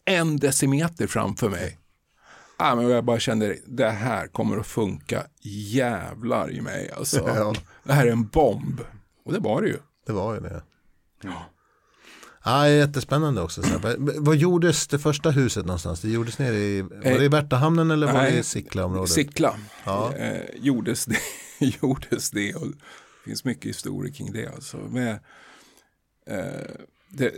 [0.05, 1.79] en decimeter framför mig.
[2.59, 6.91] Ja, men jag bara kände det här kommer att funka jävlar i mig.
[6.97, 7.19] Alltså.
[7.37, 7.55] Ja.
[7.85, 8.81] Det här är en bomb.
[9.25, 9.79] Och det var det ju.
[10.07, 10.63] Det var ju det.
[11.23, 11.47] Ja.
[12.45, 13.63] Ja, jättespännande också.
[13.63, 16.01] Så vad gjordes det första huset någonstans?
[16.01, 19.11] Det gjordes nere i, var det i Värtahamnen eller var det i Sickla-området?
[19.11, 19.55] Sickla
[19.85, 20.17] ja.
[20.17, 21.19] eh, gjordes, det,
[21.59, 22.77] gjordes det och det
[23.25, 24.47] finns mycket historia kring det.
[24.47, 24.77] Alltså.
[24.77, 25.19] Med, Eh,
[27.09, 27.33] det,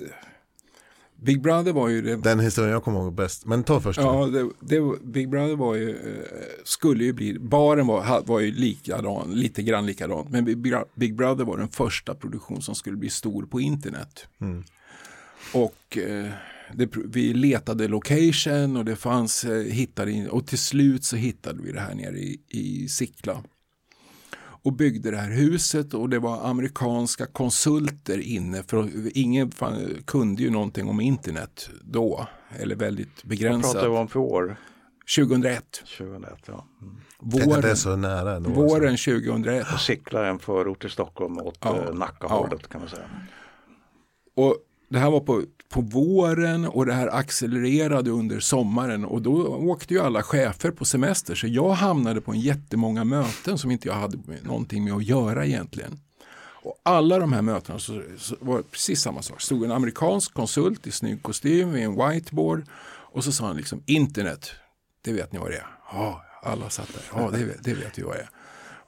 [1.23, 2.17] Big Brother var ju det.
[2.17, 3.47] Den historien jag kommer ihåg bäst.
[3.47, 3.99] Men ta först.
[3.99, 6.23] Ja, det, det, Big Brother var ju, eh,
[6.65, 10.31] skulle ju bli, baren var, var ju likadan, lite grann likadant.
[10.31, 10.45] Men
[10.95, 14.27] Big Brother var den första produktion som skulle bli stor på internet.
[14.41, 14.65] Mm.
[15.53, 16.27] Och eh,
[16.75, 21.81] det, vi letade location och det fanns, hittade och till slut så hittade vi det
[21.81, 23.43] här nere i, i Sickla
[24.67, 29.53] och byggde det här huset och det var amerikanska konsulter inne för ingen
[30.05, 32.27] kunde ju någonting om internet då
[32.59, 33.65] eller väldigt begränsat.
[33.65, 34.57] Vad pratar vi om för år?
[35.17, 35.83] 2001.
[35.99, 36.67] 2001 ja.
[36.83, 36.97] Mm.
[37.19, 39.67] Våren, det är så nära då, våren 2001.
[39.73, 42.69] Och Sickla en förort till Stockholm åt ja, eh, Nackahållet ja.
[42.69, 43.11] kan man säga.
[44.37, 44.57] Och
[44.89, 49.95] det här var på, på våren och det här accelererade under sommaren och då åkte
[49.95, 53.95] ju alla chefer på semester så jag hamnade på en jättemånga möten som inte jag
[53.95, 56.01] hade någonting med att göra egentligen.
[56.67, 59.41] Och alla de här mötena så, så var precis samma sak.
[59.41, 62.65] stod en amerikansk konsult i snygg kostym vid en whiteboard
[63.17, 64.51] och så sa han liksom internet,
[65.03, 65.67] det vet ni vad det är?
[65.93, 67.21] Ja, alla satt där.
[67.21, 68.31] Ja, det, det vet vi vad det är.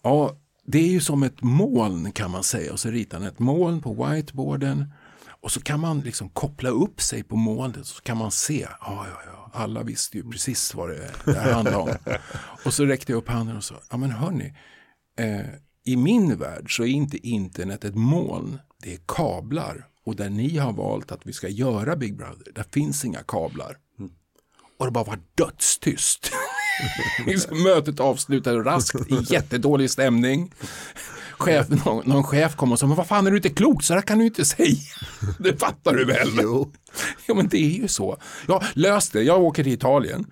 [0.02, 3.38] Ja, det är ju som ett moln kan man säga och så ritar han ett
[3.38, 4.92] moln på whiteboarden
[5.40, 8.66] och så kan man liksom koppla upp sig på molnet så kan man se.
[8.80, 9.50] Ja, ja, ja.
[9.52, 11.96] Alla visste ju precis vad det, det handlade om.
[12.64, 14.54] och så räckte jag upp handen och sa, ja men hörni,
[15.18, 15.46] eh,
[15.84, 19.86] i min värld så är inte internet ett moln, det är kablar.
[20.04, 23.76] Och där ni har valt att vi ska göra Big Brother, där finns inga kablar.
[23.98, 24.10] Mm.
[24.78, 26.30] Och det bara var dödstyst.
[27.26, 30.52] liksom, mötet avslutade raskt i jättedålig stämning.
[31.38, 33.94] Chef, någon, någon, chef kom och sa, men vad fan är du inte klok, så
[33.94, 34.76] där kan du inte säga.
[35.38, 36.28] Det fattar du väl?
[36.42, 36.72] Jo.
[37.26, 38.16] Ja men det är ju så.
[38.48, 40.26] Ja, lös det, jag åker till Italien.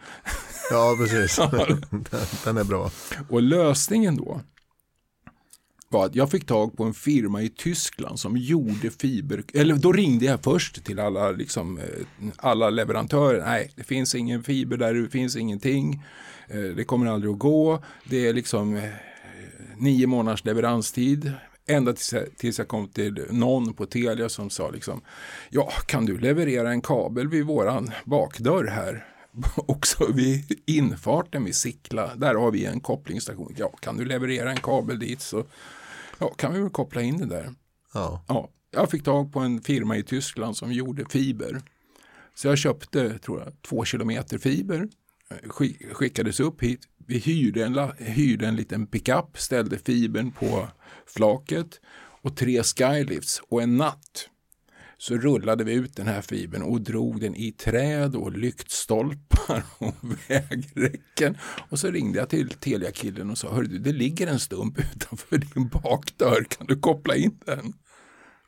[0.70, 1.36] Ja, precis.
[2.44, 2.90] Den är bra.
[3.28, 4.40] Och lösningen då,
[5.88, 9.92] var att jag fick tag på en firma i Tyskland som gjorde fiber, eller då
[9.92, 11.84] ringde jag först till alla, liksom, eh,
[12.36, 13.44] alla leverantörer.
[13.44, 16.04] Nej, det finns ingen fiber där, det finns ingenting.
[16.48, 17.82] Eh, det kommer aldrig att gå.
[18.04, 18.90] Det är liksom eh,
[19.78, 21.32] nio månaders leveranstid.
[21.68, 25.00] Ända tills jag, tills jag kom till någon på Telia som sa liksom,
[25.50, 29.06] ja kan du leverera en kabel vid våran bakdörr här?
[29.56, 33.54] Också vid infarten vid Sickla, där har vi en kopplingsstation.
[33.58, 35.44] Ja, kan du leverera en kabel dit så
[36.18, 37.54] ja, kan vi väl koppla in det där.
[37.94, 38.24] Ja.
[38.28, 38.50] ja.
[38.70, 41.62] Jag fick tag på en firma i Tyskland som gjorde fiber.
[42.34, 44.88] Så jag köpte, tror jag, två kilometer fiber.
[45.92, 46.80] Skickades upp hit.
[47.06, 50.68] Vi hyrde en, hyrde en liten pickup, ställde fibern på
[51.06, 51.80] flaket
[52.22, 54.28] och tre skylifts och en natt
[54.98, 59.94] så rullade vi ut den här fibern och drog den i träd och lyktstolpar och
[60.28, 61.38] vägräcken.
[61.68, 65.38] Och så ringde jag till Telia-killen och sa, hörru du, det ligger en stump utanför
[65.38, 67.72] din bakdörr, kan du koppla in den?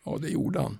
[0.05, 0.79] Ja, det gjorde han.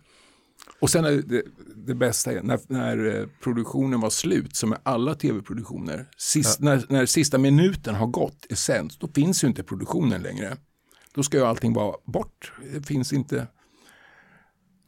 [0.81, 1.43] Och sen är det,
[1.87, 6.65] det bästa är när, när, eh, produktionen var slut, som med alla tv-produktioner, sist, ja.
[6.65, 10.57] när, när sista minuten har gått i sänds, då finns ju inte produktionen längre.
[11.15, 12.53] Då ska ju allting vara bort.
[12.73, 13.47] Det finns inte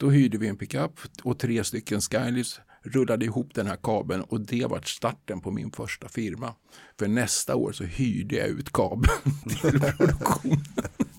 [0.00, 4.40] då hyrde vi en pickup och tre stycken Skylifts rullade ihop den här kabeln och
[4.40, 6.54] det var starten på min första firma.
[6.98, 9.12] För nästa år så hyrde jag ut kabeln
[9.48, 10.64] till produktionen.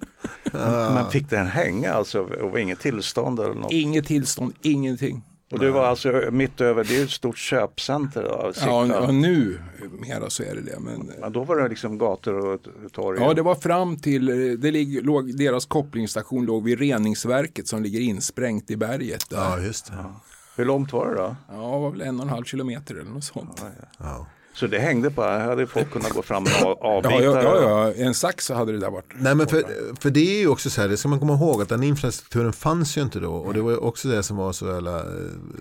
[0.93, 3.39] Men fick den hänga alltså och inget tillstånd?
[3.39, 3.71] Eller något?
[3.71, 5.23] Inget tillstånd, ingenting.
[5.51, 8.23] Och du var alltså mitt över, det är ett stort köpcenter?
[8.23, 9.59] Då, ja, nu
[9.99, 10.79] mera så är det det.
[10.79, 12.59] Men, ja, då var det liksom gator och
[12.91, 13.19] torg?
[13.21, 14.25] Ja, det var fram till,
[14.61, 19.29] det lig, låg, deras kopplingsstation låg vid reningsverket som ligger insprängt i berget.
[19.29, 19.37] Där.
[19.37, 19.93] Ja, just det.
[19.97, 20.21] Ja.
[20.55, 21.35] Hur långt var det då?
[21.49, 23.63] Ja, det var väl en och en halv kilometer eller något sånt.
[23.63, 24.27] Ja, ja.
[24.53, 27.23] Så det hängde på, här hade folk kunnat gå fram och avbita?
[27.23, 29.13] Ja, ja, ja, en sax så hade det där varit.
[29.15, 29.63] Nej, men för,
[30.01, 32.53] för det är ju också så här, det ska man komma ihåg att den infrastrukturen
[32.53, 33.33] fanns ju inte då.
[33.33, 35.05] Och det var också det som var så jävla eh,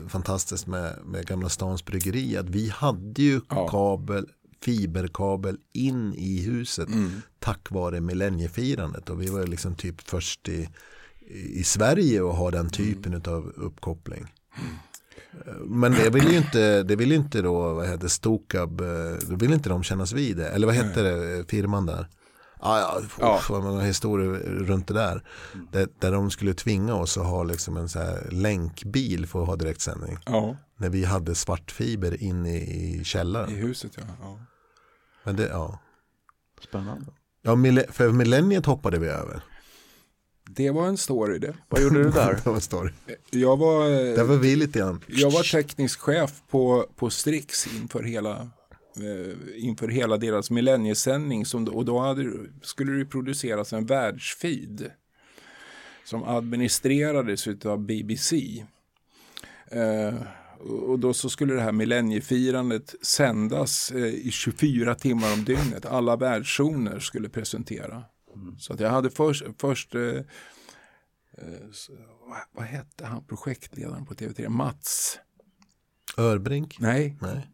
[0.08, 2.36] fantastiskt med, med Gamla Stans Bryggeri.
[2.36, 3.68] Att vi hade ju ja.
[3.68, 4.26] kabel,
[4.64, 7.22] fiberkabel in i huset mm.
[7.38, 9.10] tack vare millenniefirandet.
[9.10, 10.68] Och vi var liksom typ först i,
[11.30, 13.34] i Sverige att ha den typen mm.
[13.34, 14.26] av uppkoppling.
[14.58, 14.74] Mm.
[15.64, 18.86] Men det vill ju inte, det vill inte då, vad heter Stokab, eh,
[19.28, 20.48] då vill inte de kännas vid det.
[20.48, 22.08] Eller vad hette det, firman där?
[22.62, 23.40] Ah, ja, ja.
[23.48, 25.22] Vad många historier runt det där.
[25.72, 25.88] där.
[25.98, 29.56] Där de skulle tvinga oss att ha liksom en så här länkbil för att ha
[29.56, 30.18] direktsändning.
[30.26, 30.56] Ja.
[30.76, 33.50] När vi hade svartfiber inne i källaren.
[33.50, 34.02] I huset ja.
[34.20, 34.38] ja.
[35.24, 35.78] Men det, ja.
[36.68, 37.06] Spännande.
[37.42, 37.56] Ja,
[37.92, 39.42] för millenniet hoppade vi över.
[40.54, 41.54] Det var en story det.
[41.68, 42.32] Vad gjorde du där?
[42.44, 42.92] det var en story.
[43.30, 45.04] Jag var, där var vi lite grann.
[45.06, 48.40] Jag var teknisk chef på, på Strix inför hela,
[48.96, 51.46] eh, inför hela deras millenniesändning.
[51.46, 52.32] Som, och då hade,
[52.62, 54.90] skulle det produceras en världsfeed
[56.04, 58.64] som administrerades av BBC.
[59.70, 60.14] Eh,
[60.68, 65.86] och då så skulle det här millenniefirandet sändas eh, i 24 timmar om dygnet.
[65.86, 68.04] Alla världszoner skulle presentera.
[68.50, 68.58] Mm.
[68.58, 70.24] Så att jag hade först, först eh, eh,
[72.28, 75.18] vad, vad hette han, projektledaren på TV3, Mats?
[76.16, 76.76] Örbrink?
[76.80, 77.16] Nej.
[77.20, 77.50] Nej.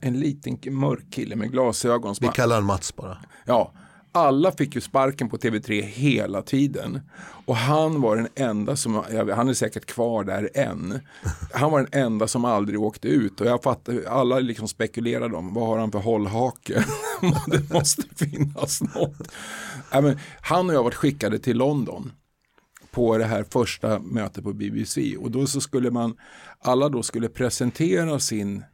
[0.00, 2.14] En liten mörk kille med glasögon.
[2.20, 3.18] Vi kallar honom Mats bara.
[3.44, 3.72] Ja,
[4.16, 7.00] alla fick ju sparken på TV3 hela tiden.
[7.46, 9.02] Och han var den enda som,
[9.34, 11.00] han är säkert kvar där än.
[11.52, 13.40] Han var den enda som aldrig åkte ut.
[13.40, 16.84] Och jag fattar, alla liksom spekulerade om, vad har han för hållhake?
[17.46, 19.28] det måste finnas något.
[19.90, 22.12] Ja, men, han och jag varit skickade till London
[22.90, 26.16] på det här första mötet på BBC och då så skulle man,
[26.60, 28.64] alla då skulle presentera sin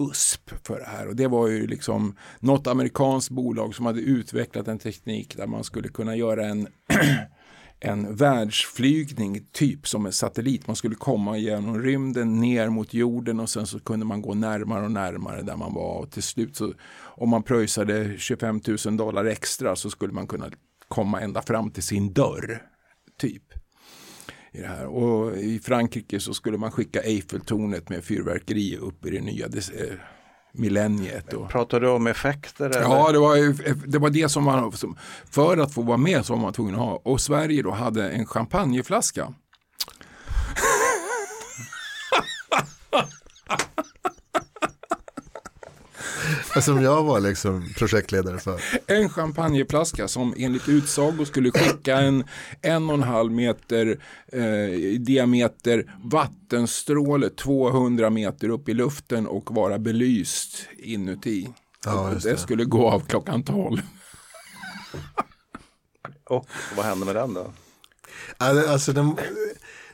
[0.00, 4.68] USP för det här och det var ju liksom något amerikanskt bolag som hade utvecklat
[4.68, 6.68] en teknik där man skulle kunna göra en
[7.80, 10.66] en världsflygning, typ som en satellit.
[10.66, 14.84] Man skulle komma genom rymden ner mot jorden och sen så kunde man gå närmare
[14.84, 15.98] och närmare där man var.
[15.98, 20.50] Och till slut så om man pröjsade 25 000 dollar extra så skulle man kunna
[20.88, 22.62] komma ända fram till sin dörr.
[23.18, 23.42] Typ.
[24.52, 24.86] I, det här.
[24.86, 29.52] Och I Frankrike så skulle man skicka Eiffeltornet med fyrverkeri upp i det nya eh,
[30.52, 31.32] millenniet.
[31.32, 31.50] Och...
[31.50, 32.64] Pratar du om effekter?
[32.64, 32.80] Eller?
[32.80, 34.72] Ja, det var, det var det som man,
[35.30, 37.00] för att få vara med så var man tvungen att ha.
[37.04, 39.34] Och Sverige då hade en champagneflaska
[46.62, 48.60] Som jag var liksom projektledare för.
[48.86, 52.24] En champagneflaska som enligt utsago skulle skicka en
[52.62, 54.00] en och en halv meter
[54.32, 61.48] eh, diameter vattenstråle 200 meter upp i luften och vara belyst inuti.
[61.84, 62.30] Ja, det.
[62.30, 63.80] det skulle gå av klockan 12.
[66.24, 67.52] och vad hände med den då?
[68.36, 69.16] Alltså, den,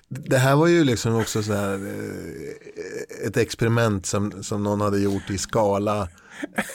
[0.08, 4.98] det här var ju liksom också så här, eh, ett experiment som, som någon hade
[4.98, 6.08] gjort i skala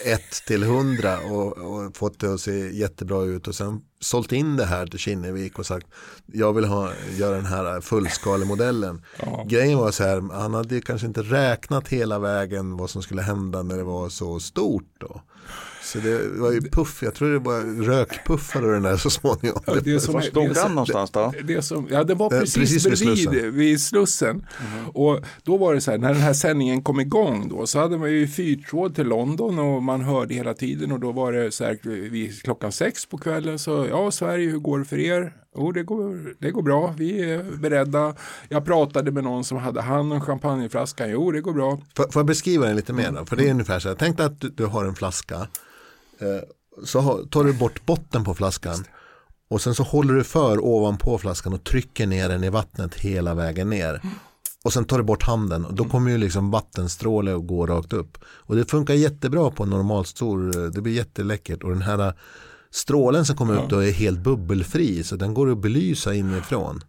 [0.05, 4.55] 1 till 100 och, och, fått det att se jättebra ut och sen sålt in
[4.57, 5.87] det här till Kinnevik och sagt
[6.25, 9.05] jag vill ha, göra den här fullskalemodellen.
[9.17, 9.45] Ja.
[9.49, 13.63] Grejen var så här, han hade kanske inte räknat hela vägen vad som skulle hända
[13.63, 14.93] när det var så stort.
[14.99, 15.21] Då.
[15.83, 19.61] Så det var ju puff, jag tror det var rökpuffar och den där så småningom.
[19.65, 21.33] Ja, det som, var stod den någonstans då?
[21.37, 23.55] Det, det som, ja, det var precis, precis bredvid slussen.
[23.55, 24.29] vid Slussen.
[24.29, 24.89] Mm.
[24.89, 27.97] Och då var det så här, när den här sändningen kom igång då så hade
[27.97, 31.63] man ju fyrtråd till London och man hörde hela tiden och då var det så
[31.63, 31.79] här
[32.09, 35.33] vid klockan sex på kvällen så ja Sverige hur går det för er?
[35.55, 36.93] Jo, det går, det går bra.
[36.97, 38.15] Vi är beredda.
[38.49, 41.09] Jag pratade med någon som hade hand om champagneflaskan.
[41.09, 41.79] Jo, det går bra.
[41.95, 43.25] Får, får jag beskriva den lite mer då?
[43.25, 43.95] För det är ungefär så här.
[43.95, 45.47] Tänk dig att du, du har en flaska.
[46.21, 46.43] Eh,
[46.83, 48.83] så tar du bort botten på flaskan.
[49.49, 53.33] Och sen så håller du för ovanpå flaskan och trycker ner den i vattnet hela
[53.33, 54.01] vägen ner.
[54.63, 57.93] Och sen tar du bort handen och då kommer ju liksom vattenstråle och gå rakt
[57.93, 58.17] upp.
[58.25, 61.63] Och det funkar jättebra på en normalstor, det blir jätteläckert.
[61.63, 62.13] Och den här
[62.71, 66.81] strålen som kommer upp då är helt bubbelfri så den går att belysa inifrån.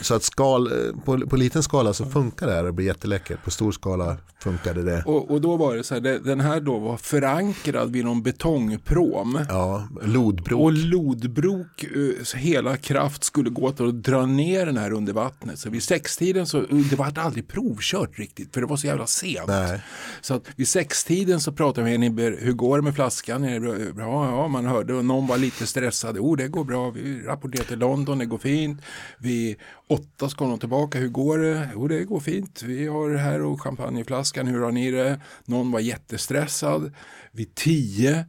[0.00, 0.70] Så att skal,
[1.04, 3.44] på, på liten skala så funkar det här och blir jätteläckert.
[3.44, 5.02] På stor skala funkade det.
[5.06, 9.40] Och, och då var det så här, den här då var förankrad vid någon betongprom.
[9.48, 10.60] Ja, lodbrok.
[10.60, 15.58] Och lodbrok, eh, hela kraft skulle gå till att dra ner den här under vattnet.
[15.58, 16.60] Så vid sextiden så,
[16.90, 19.48] det var aldrig provkört riktigt för det var så jävla sent.
[19.48, 19.80] Nej.
[20.20, 23.44] Så att vid sextiden så pratade vi med hur går det med flaskan?
[23.44, 24.26] Är det bra?
[24.26, 26.18] Ja, man hörde och någon var lite stressad.
[26.18, 28.80] Oh, det går bra, vi rapporterar till London, det går fint.
[29.18, 29.56] Vi
[29.88, 31.68] åtta ska de tillbaka, hur går det?
[31.74, 32.62] Jo, det går fint.
[32.62, 35.20] Vi har här och champagneflaskan, hur har ni det?
[35.44, 36.94] Någon var jättestressad.
[37.32, 38.24] Vid tio,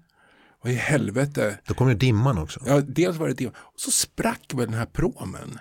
[0.62, 1.60] vad i helvete?
[1.68, 2.60] Då kom ju dimman också.
[2.66, 3.56] Ja, dels var det dimman.
[3.58, 5.60] Och så sprack väl den här promen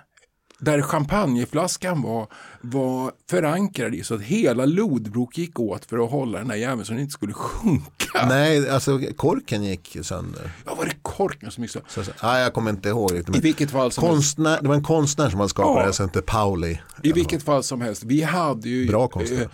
[0.61, 2.27] där champagneflaskan var,
[2.61, 6.85] var förankrad i så att hela lodbrok gick åt för att hålla den där jäveln
[6.85, 8.25] så den inte skulle sjunka.
[8.27, 10.51] Nej, alltså korken gick sönder.
[10.65, 11.89] Ja, var det korken som gick sönder?
[11.89, 13.11] Så, så, nej, jag kommer inte ihåg.
[13.11, 14.63] I vilket fall som konstnär, helst.
[14.63, 15.87] Det var en konstnär som hade skapat ja.
[15.87, 16.79] det som hette Pauli.
[17.03, 18.03] I vilket fall som helst.
[18.03, 19.47] Vi hade ju Bra eh,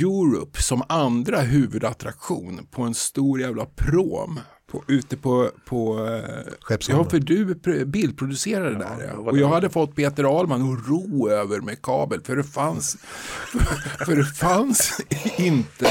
[0.00, 4.40] Europe som andra huvudattraktion på en stor jävla prom
[4.70, 7.54] på, ute på, på eh, ja för du
[7.84, 9.30] bildproducerade ja, där ja.
[9.30, 12.96] Och jag hade fått Peter Ahlman att ro över med kabel för det fanns,
[14.06, 15.00] för det fanns
[15.36, 15.90] inte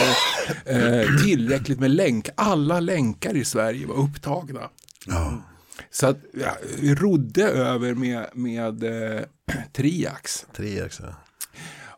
[0.65, 2.29] eh, tillräckligt med länk.
[2.35, 4.69] Alla länkar i Sverige var upptagna.
[5.05, 5.43] Ja.
[5.91, 9.21] Så att ja, vi rodde över med, med eh,
[9.73, 10.45] Triax.
[10.55, 11.13] Triax ja.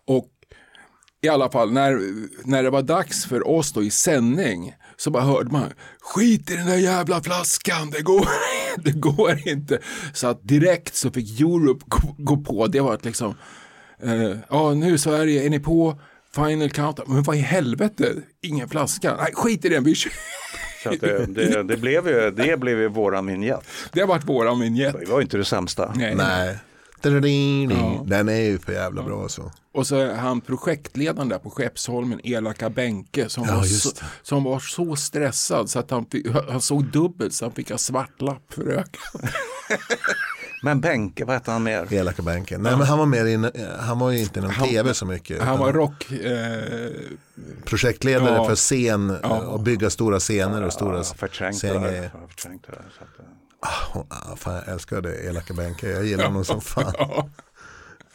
[0.06, 0.30] Och
[1.22, 2.00] i alla fall när,
[2.48, 6.56] när det var dags för oss då i sändning så bara hörde man skit i
[6.56, 8.28] den där jävla flaskan, det går,
[8.84, 9.80] det går inte.
[10.14, 13.36] Så att direkt så fick Europe gå, gå på, det var att liksom,
[14.04, 16.00] eh, ja nu Sverige, är ni på?
[16.36, 20.12] Final countdown, men vad i helvete, ingen flaska, nej skit i den, vi kör.
[20.84, 23.64] Så det, det, det, blev ju, det blev ju våran vignett.
[23.92, 24.96] Det har varit våran vignett.
[25.00, 25.94] Det var inte det sämsta.
[25.96, 26.16] Nej.
[26.16, 26.58] nej.
[28.06, 29.52] Den är ju för jävla bra så.
[29.74, 33.90] Och så är han projektledaren där på Skeppsholmen, Elaka Bänke, som, ja, var så,
[34.22, 37.78] som var så stressad så att han, fick, han såg dubbelt så han fick en
[37.78, 38.86] svart lapp för ögonen.
[40.64, 41.94] Men Bänke, vad hette han mer?
[41.94, 42.58] Elaka Bänke.
[42.58, 42.78] Nej, ja.
[42.78, 45.42] men han var mer in, han var ju inte inom tv så mycket.
[45.42, 46.12] Han var rock...
[46.12, 46.92] Eh,
[47.66, 49.40] projektledare ja, för scen ja.
[49.40, 52.12] och bygga stora scener och stora ja, det,
[53.62, 55.90] Ah, fan, jag älskar det, elaka Benke.
[55.90, 56.94] Jag gillar honom som fan.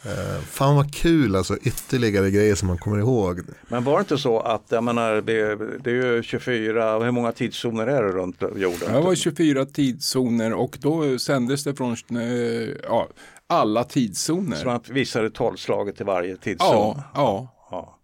[0.05, 3.41] Uh, fan vad kul alltså, ytterligare grejer som man kommer ihåg.
[3.67, 7.31] Men var det inte så att, jag menar, det, det är ju 24, hur många
[7.31, 8.93] tidszoner är det runt jorden?
[8.93, 13.07] Det var 24 tidszoner och då sändes det från uh, ja,
[13.47, 14.57] alla tidszoner.
[14.57, 16.67] Så man visade tolvslaget till varje tidszon?
[16.69, 17.03] Ja.
[17.15, 17.47] ja.
[17.71, 17.97] ja.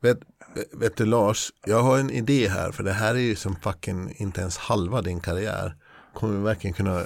[0.00, 0.18] Vet,
[0.72, 4.14] vet du Lars, jag har en idé här, för det här är ju som fucking
[4.16, 5.74] inte ens halva din karriär.
[6.18, 7.02] Kommer vi verkligen kunna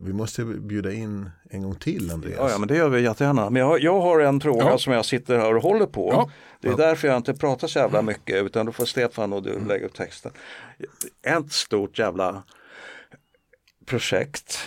[0.00, 2.36] vi måste bjuda in en gång till Andreas.
[2.38, 3.50] Ja, ja men det gör vi jättegärna.
[3.50, 4.78] Men jag, jag har en fråga ja.
[4.78, 6.10] som jag sitter här och håller på.
[6.12, 6.30] Ja.
[6.60, 6.76] Det är ja.
[6.76, 9.68] därför jag inte pratar så jävla mycket utan då får Stefan och du mm.
[9.68, 10.32] lägga upp texten.
[11.22, 12.42] Ett stort jävla
[13.86, 14.58] projekt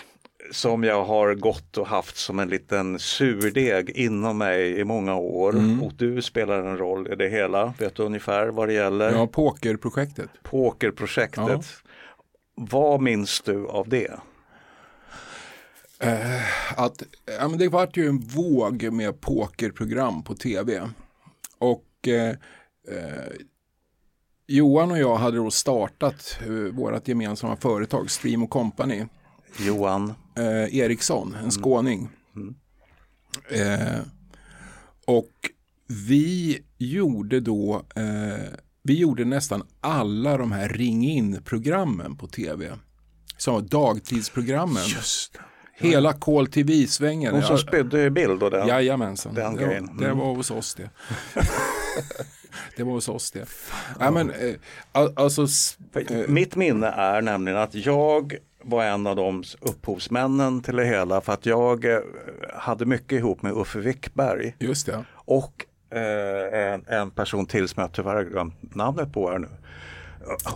[0.52, 5.54] som jag har gått och haft som en liten surdeg inom mig i många år
[5.54, 5.84] mm.
[5.84, 7.74] och du spelar en roll i det hela.
[7.78, 9.12] Vet du ungefär vad det gäller?
[9.12, 10.30] Ja, pokerprojektet.
[10.44, 11.66] Pokerprojektet.
[12.62, 14.20] Vad minns du av det?
[16.00, 17.04] Eh, att,
[17.40, 20.90] ja, men det vart ju en våg med pokerprogram på tv.
[21.58, 22.30] Och eh,
[22.88, 23.34] eh,
[24.48, 29.06] Johan och jag hade då startat eh, vårt gemensamma företag Stream Company.
[29.60, 30.14] Johan?
[30.38, 31.52] Eh, Eriksson, en mm.
[31.52, 32.10] skåning.
[32.36, 32.56] Mm.
[33.50, 34.00] Eh,
[35.06, 35.32] och
[36.08, 38.54] vi gjorde då, eh,
[38.90, 42.72] vi gjorde nästan alla de här ring in-programmen på tv.
[43.38, 44.84] Så dagtidsprogrammen.
[44.84, 45.40] Just.
[45.74, 47.34] Hela Call TV-svängen.
[47.34, 49.34] Hon som spydde bild och den, Jajamensan.
[49.34, 49.90] den det, grejen.
[50.00, 50.90] Det var hos oss det.
[52.78, 53.46] det var hos oss det.
[54.00, 54.56] Ja, men, eh,
[54.94, 55.48] alltså,
[55.94, 61.22] eh, Mitt minne är nämligen att jag var en av de upphovsmännen till det hela
[61.22, 62.00] för att jag eh,
[62.54, 64.56] hade mycket ihop med Uffe Wickberg.
[64.60, 65.04] Just det.
[65.14, 69.48] Och eh, en, en person till som jag tyvärr glömt namnet på här nu.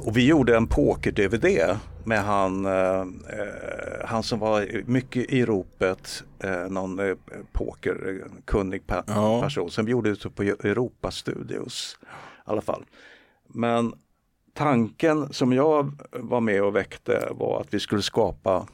[0.06, 3.06] Och vi gjorde en poker-DVD med han, eh,
[4.06, 7.16] han som var mycket i ropet, eh, någon eh,
[7.52, 9.42] pokerkunnig pe ja.
[9.42, 11.98] person som gjorde det på Europa Studios.
[12.02, 12.06] I
[12.46, 12.86] alla fall.
[13.48, 13.94] Men
[14.54, 18.68] tanken som jag var med och väckte var att vi skulle skapa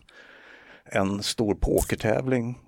[0.86, 2.60] en stor pokertävling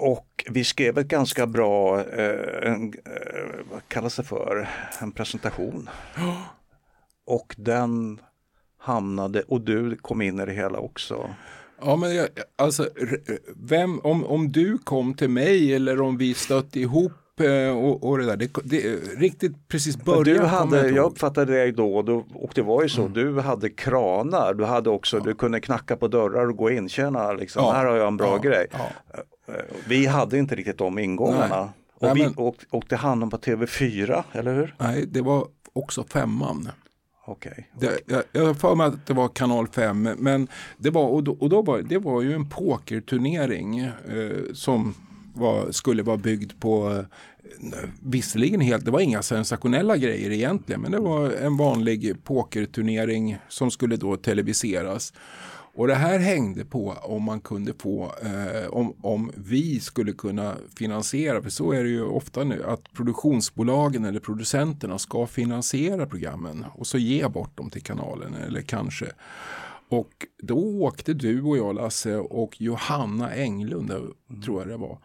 [0.00, 4.68] och vi skrev ett ganska bra, eh, en, eh, vad kallas det för,
[5.00, 5.88] en presentation.
[7.24, 8.20] Och den
[8.78, 11.30] hamnade, och du kom in i det hela också.
[11.82, 12.88] Ja, men jag, alltså,
[13.56, 18.18] vem, om, om du kom till mig eller om vi stötte ihop eh, och, och
[18.18, 20.38] det där, det, det, riktigt precis början.
[20.38, 21.96] Du hade, jag, jag uppfattade dig då,
[22.34, 23.12] och det var ju så, mm.
[23.12, 25.22] du hade kranar, du hade också, ja.
[25.24, 27.72] du kunde knacka på dörrar och gå in, tjena, liksom, ja.
[27.72, 28.50] här har jag en bra ja.
[28.50, 28.66] grej.
[29.88, 31.60] Vi hade inte riktigt de ingångarna.
[31.60, 31.70] Nej.
[31.94, 32.34] Och Nej, vi men...
[32.36, 34.74] åkte, åkte hand på TV4, eller hur?
[34.78, 36.68] Nej, det var också femman.
[37.26, 37.70] Okej.
[37.76, 38.22] Okay, okay.
[38.32, 40.48] Jag har för mig att det var kanal 5, men
[40.78, 43.92] det var, och då, och då var, det var ju en pokerturnering eh,
[44.54, 44.94] som
[45.34, 47.04] var, skulle vara byggd på eh,
[48.02, 53.70] Visserligen helt, det var inga sensationella grejer egentligen, men det var en vanlig pokerturnering som
[53.70, 55.12] skulle då televiseras.
[55.74, 60.56] Och det här hängde på om man kunde få, eh, om, om vi skulle kunna
[60.76, 66.64] finansiera, för så är det ju ofta nu, att produktionsbolagen eller producenterna ska finansiera programmen
[66.74, 69.06] och så ge bort dem till kanalen eller kanske.
[69.88, 74.42] Och då åkte du och jag Lasse och Johanna Englund, mm.
[74.42, 74.98] tror jag det var.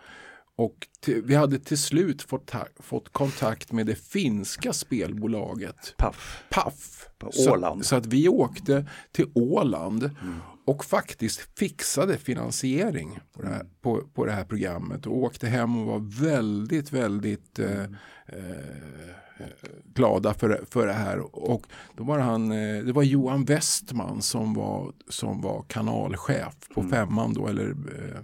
[0.58, 6.44] Och till, vi hade till slut fått, fått kontakt med det finska spelbolaget Paff.
[6.50, 7.10] Paff.
[7.18, 7.86] På Åland.
[7.86, 13.66] Så, så, att vi åkte till Åland mm och faktiskt fixade finansiering på det, här,
[13.82, 17.84] på, på det här programmet och åkte hem och var väldigt, väldigt eh,
[18.26, 19.46] eh,
[19.84, 21.36] glada för, för det här.
[21.36, 26.80] Och då var han, eh, det var Johan Westman som var, som var kanalchef på
[26.80, 26.92] mm.
[26.92, 27.48] femman då.
[27.48, 28.22] Eller, eh,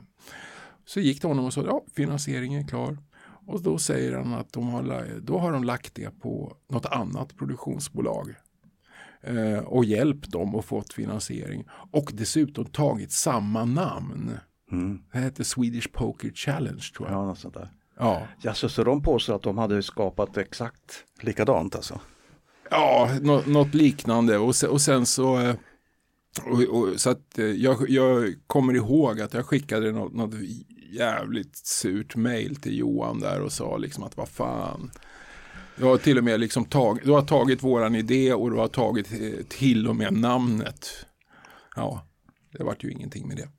[0.85, 2.97] så gick det honom och sa ja, finansieringen är klar.
[3.47, 7.37] Och då säger han att de har, då har de lagt det på något annat
[7.37, 8.35] produktionsbolag
[9.65, 11.65] och hjälpt dem och fått finansiering.
[11.91, 14.37] Och dessutom tagit samma namn.
[14.71, 14.99] Mm.
[15.11, 17.17] Det hette Swedish Poker Challenge tror jag.
[17.17, 17.71] Ja, något sånt där.
[17.99, 18.27] Ja.
[18.41, 21.99] ja så, så de påstår att de hade skapat exakt likadant alltså?
[22.69, 25.55] Ja, något, något liknande och sen, och sen så eh,
[26.45, 30.33] och, och, så att eh, jag, jag, kommer ihåg att jag skickade något, något
[30.91, 34.91] jävligt surt mail till Johan där och sa liksom att vad fan
[35.75, 38.67] du har till och med liksom tag, du har tagit våran idé och du har
[38.67, 41.05] tagit eh, till och med namnet.
[41.75, 42.05] Ja,
[42.57, 43.49] det vart ju ingenting med det.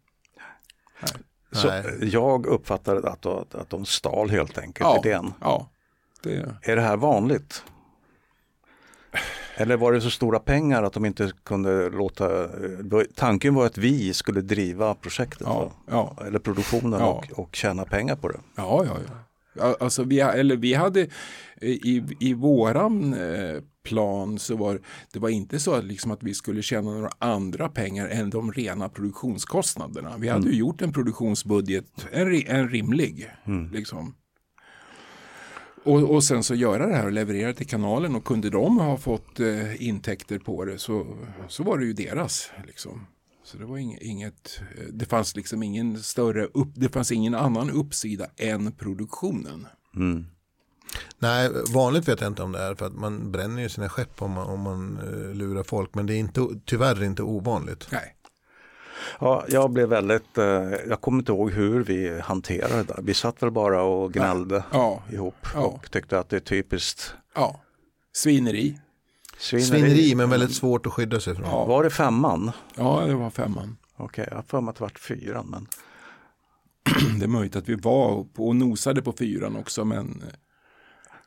[1.01, 1.13] Nej.
[1.53, 5.33] Så jag uppfattade att, att, att de stal helt enkelt ja, idén.
[5.41, 5.71] Ja,
[6.23, 6.57] det...
[6.63, 7.65] Är det här vanligt?
[9.55, 12.49] Eller var det så stora pengar att de inte kunde låta,
[13.15, 16.17] tanken var att vi skulle driva projektet, ja, ja.
[16.27, 17.07] eller produktionen ja.
[17.07, 18.41] och, och tjäna pengar på det.
[18.57, 19.15] Ja, ja, ja.
[19.61, 21.07] Alltså vi, eller vi hade
[21.61, 24.81] i, i våran eh, plan så var
[25.13, 28.53] det var inte så att, liksom att vi skulle tjäna några andra pengar än de
[28.53, 30.17] rena produktionskostnaderna.
[30.19, 30.59] Vi hade mm.
[30.59, 33.31] gjort en produktionsbudget, en, en rimlig.
[33.47, 33.73] Mm.
[33.73, 34.15] Liksom.
[35.85, 38.97] Och, och, sen så göra det här och leverera till kanalen och kunde de ha
[38.97, 41.17] fått eh, intäkter på det så,
[41.49, 42.51] så var det ju deras.
[42.67, 43.07] Liksom.
[43.53, 47.71] Så det var inget, eh, det fanns liksom ingen större, upp, det fanns ingen annan
[47.71, 49.67] uppsida än produktionen.
[49.97, 50.27] Mm.
[51.19, 54.23] Nej, vanligt vet jag inte om det är för att man bränner ju sina skepp
[54.23, 55.95] om man, om man uh, lurar folk.
[55.95, 57.89] Men det är inte, tyvärr inte ovanligt.
[57.93, 58.17] Nej.
[59.21, 60.45] Ja, jag blev väldigt, eh,
[60.89, 62.99] jag kommer inte ihåg hur vi hanterade det.
[63.03, 65.03] Vi satt väl bara och gnällde ja.
[65.13, 65.61] ihop ja.
[65.61, 67.15] och tyckte att det är typiskt.
[67.35, 67.61] Ja,
[68.13, 68.79] svineri.
[69.43, 71.47] Svineri, Svineri men väldigt svårt att skydda sig från.
[71.47, 71.65] Ja.
[71.65, 72.53] Var det femman?
[72.75, 73.77] Ja, det var femman.
[73.97, 75.47] Okej, okay, jag har för mig att det var fyran.
[75.51, 75.67] Men...
[77.19, 80.23] det är möjligt att vi var och nosade på fyran också men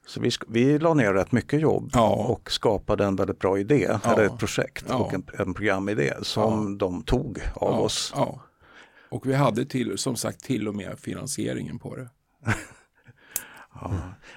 [0.07, 2.09] så vi, vi la ner rätt mycket jobb ja.
[2.09, 4.13] och skapade en väldigt bra idé, ja.
[4.13, 4.95] eller ett projekt ja.
[4.95, 8.13] och en, en programidé som de tog av oss.
[9.09, 12.09] Och vi hade till, som sagt till och med finansieringen på det.
[13.81, 13.91] Ja,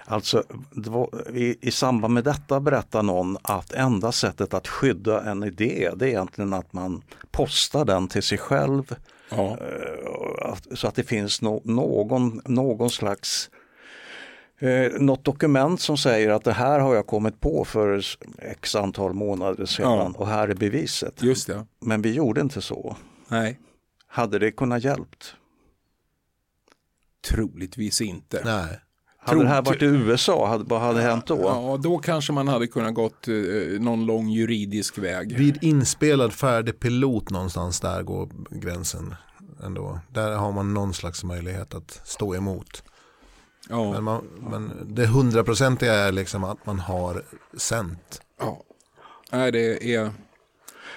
[0.04, 5.44] alltså var, i, i samband med detta berättar någon att enda sättet att skydda en
[5.44, 8.94] idé det är egentligen att man postar den till sig själv.
[9.30, 9.58] Ja.
[9.60, 13.50] Uh, så att det finns no, någon, någon slags
[14.58, 18.02] eh, något dokument som säger att det här har jag kommit på för
[18.38, 20.12] x antal månader sedan ja.
[20.16, 21.22] och här är beviset.
[21.22, 21.66] Just det.
[21.80, 22.96] Men vi gjorde inte så.
[23.28, 23.60] Nej.
[24.06, 25.34] Hade det kunnat hjälpt?
[27.30, 28.42] Troligtvis inte.
[28.44, 28.80] Nej.
[29.20, 31.40] Hade det här varit i USA, hade, vad hade hänt då?
[31.42, 33.34] Ja, då kanske man hade kunnat gått eh,
[33.80, 35.38] någon lång juridisk väg.
[35.38, 39.14] Vid inspelad färdig pilot någonstans där går gränsen
[39.64, 40.00] ändå.
[40.08, 42.82] Där har man någon slags möjlighet att stå emot.
[43.68, 43.92] Ja.
[43.92, 47.22] Men, man, men det hundraprocentiga är liksom att man har
[47.56, 48.20] sänt.
[48.40, 48.62] Ja,
[49.32, 50.12] Nej, det är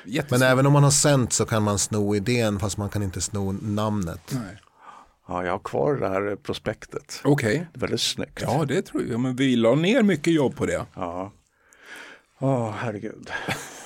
[0.05, 0.31] jättesnabbt.
[0.31, 3.21] Men även om man har sänt så kan man sno idén fast man kan inte
[3.21, 4.21] sno namnet.
[4.31, 4.57] Nej.
[5.27, 7.21] Ja, jag har kvar det här prospektet.
[7.23, 7.55] Okej.
[7.55, 7.65] Okay.
[7.73, 8.41] Väldigt snyggt.
[8.41, 9.19] Ja, det tror jag.
[9.19, 10.85] Men vi la ner mycket jobb på det.
[10.95, 11.31] Ja.
[12.39, 13.29] Åh, oh, herregud.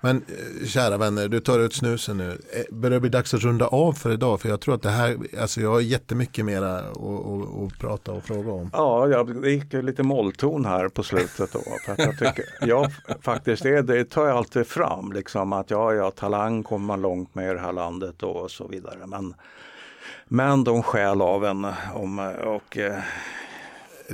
[0.00, 2.38] Men eh, kära vänner, du tar ut snusen nu.
[2.52, 4.40] Eh, börjar det bli dags att runda av för idag?
[4.40, 8.12] För jag tror att det här, alltså jag har jättemycket mera att, att, att prata
[8.12, 8.70] och fråga om.
[8.72, 11.60] Ja, jag, det gick lite mollton här på slutet då.
[11.86, 12.92] För att jag tycker, jag,
[13.22, 17.34] faktiskt, det, det tar jag alltid fram, liksom att ja, ja, talang kommer man långt
[17.34, 19.06] med i det här landet och så vidare.
[19.06, 19.34] Men,
[20.30, 22.98] men de skäl av en om, och eh,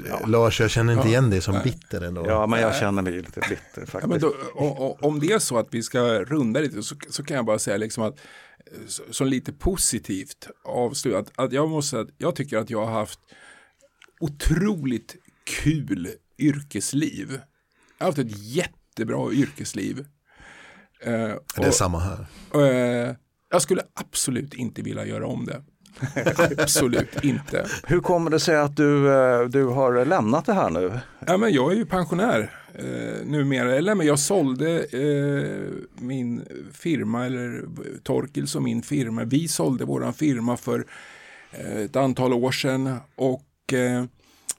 [0.09, 0.27] Ja.
[0.27, 2.27] Lars, jag känner inte igen dig som bitter ändå.
[2.27, 4.23] Ja, men jag känner mig lite bitter faktiskt.
[4.23, 7.25] Ja, då, och, och, om det är så att vi ska runda lite så, så
[7.25, 8.19] kan jag bara säga liksom att
[9.11, 12.93] som lite positivt avslut att, att jag måste säga att jag tycker att jag har
[12.93, 13.21] haft
[14.21, 17.41] otroligt kul yrkesliv.
[17.99, 19.99] Jag har haft ett jättebra yrkesliv.
[19.99, 20.05] Uh,
[21.07, 22.27] det är och, samma här.
[22.55, 23.15] Uh,
[23.51, 25.65] jag skulle absolut inte vilja göra om det.
[26.59, 27.67] Absolut inte.
[27.87, 31.01] Hur kommer det sig att du, eh, du har lämnat det här nu?
[31.27, 33.77] Ja, men jag är ju pensionär eh, numera.
[33.77, 37.65] Eller men jag sålde eh, min firma, eller
[38.03, 39.25] Torkils och min firma.
[39.25, 40.85] Vi sålde våran firma för
[41.51, 42.97] eh, ett antal år sedan.
[43.17, 44.05] Och eh,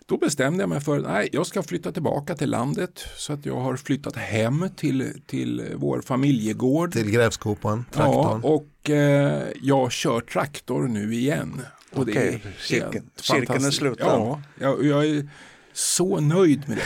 [0.07, 3.05] då bestämde jag mig för att jag ska flytta tillbaka till landet.
[3.17, 6.91] Så att jag har flyttat hem till, till vår familjegård.
[6.91, 8.41] Till grävskopan, traktorn.
[8.43, 11.61] Ja, och eh, jag kör traktor nu igen.
[11.93, 12.13] Och Okej,
[12.43, 14.07] det är cirkeln, cirkeln är sluten.
[14.07, 15.29] Ja, jag, jag, är
[15.73, 16.83] så nöjd med det.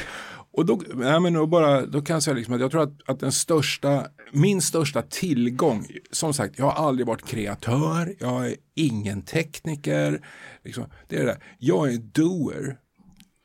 [0.54, 2.94] Och då, nej men då, bara, då kan jag säga liksom att jag tror att,
[3.06, 8.56] att den största, min största tillgång, som sagt, jag har aldrig varit kreatör, jag är
[8.76, 10.26] ingen tekniker.
[10.64, 12.78] Liksom, det är det Jag är doer.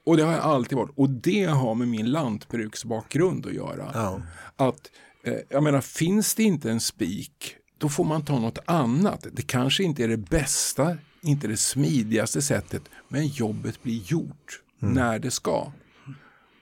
[0.06, 0.92] Och det har jag alltid varit.
[0.94, 3.90] Och det har med min lantbruksbakgrund att göra.
[3.94, 4.20] Ja.
[4.56, 4.90] Att,
[5.22, 9.26] eh, jag menar, finns det inte en spik, då får man ta något annat.
[9.32, 14.94] Det kanske inte är det bästa, inte det smidigaste sättet, men jobbet blir gjort mm.
[14.94, 15.72] när det ska.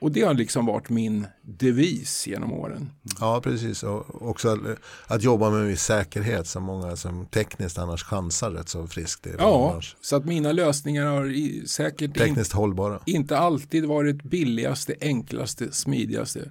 [0.04, 2.90] Och det har liksom varit min devis genom åren.
[3.20, 3.82] Ja, precis.
[3.82, 4.58] Och också
[5.06, 9.26] att, jobba med säkerhet som många som tekniskt annars chansar rätt så friskt.
[9.38, 9.96] Ja, annars.
[10.00, 13.00] så att mina lösningar har säkert tekniskt in, hållbara.
[13.06, 16.50] inte alltid varit billigaste, enklaste, smidigaste.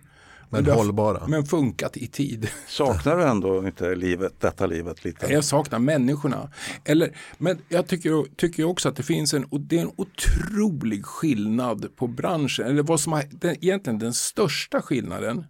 [0.53, 1.27] Men, men hållbara.
[1.27, 2.49] Men funkat i tid.
[2.67, 5.33] Saknar du ändå inte livet, detta livet lite?
[5.33, 6.49] Jag saknar människorna.
[6.85, 11.05] Eller, men jag tycker, tycker också att det finns en, och det är en otrolig
[11.05, 12.65] skillnad på branschen.
[12.65, 15.45] Eller vad som är den, egentligen den största skillnaden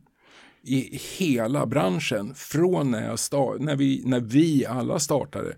[0.64, 5.56] i hela branschen från när, jag start, när, vi, när vi alla startade.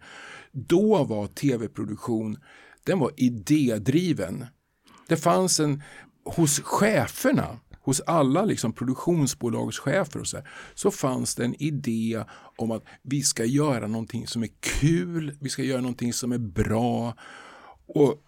[0.51, 2.37] Då var tv-produktion
[2.85, 4.45] den var idédriven.
[5.07, 5.83] Det fanns en,
[6.25, 12.23] hos cheferna, hos alla liksom produktionsbolagschefer och så, här, så fanns det en idé
[12.57, 16.37] om att vi ska göra någonting som är kul, vi ska göra någonting som är
[16.37, 17.13] bra.
[17.87, 18.21] Och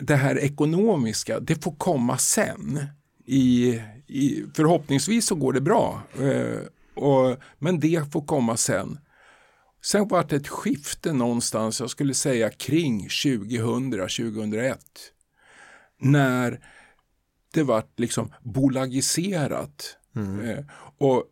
[0.00, 2.86] det här ekonomiska, det får komma sen.
[3.26, 6.58] I, i förhoppningsvis så går det bra, eh,
[6.94, 8.98] och, men det får komma sen.
[9.84, 14.76] Sen var det ett skifte någonstans, jag skulle säga kring 2000-2001.
[16.00, 16.60] När
[17.52, 19.96] det var liksom bolagiserat.
[20.16, 20.50] Mm.
[20.50, 20.64] Eh,
[20.98, 21.24] och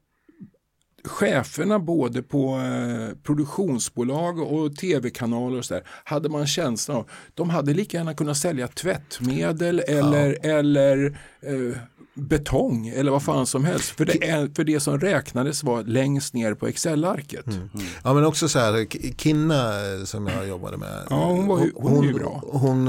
[1.05, 7.51] cheferna både på eh, produktionsbolag och tv-kanaler och så där, hade man känslan av, de
[7.51, 10.51] hade lika gärna kunnat sälja tvättmedel eller, ja.
[10.51, 11.77] eller eh,
[12.15, 13.91] betong eller vad fan som helst.
[13.91, 17.47] För det, för det som räknades var längst ner på Excel-arket.
[17.47, 17.59] Mm.
[17.59, 17.87] Mm.
[18.05, 18.87] Ja men också så här,
[19.17, 19.73] Kinna
[20.05, 21.07] som jag jobbade med.
[21.11, 22.43] Ja hon var hon, hon, ju bra.
[22.47, 22.89] Hon,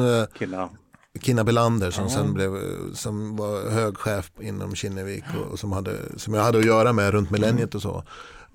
[1.19, 2.09] Kinna Belander som ja.
[2.09, 2.51] sen blev,
[2.93, 6.93] som var hög chef inom Kinnevik och, och, som, hade, som jag hade att göra
[6.93, 8.03] med runt millenniet och så.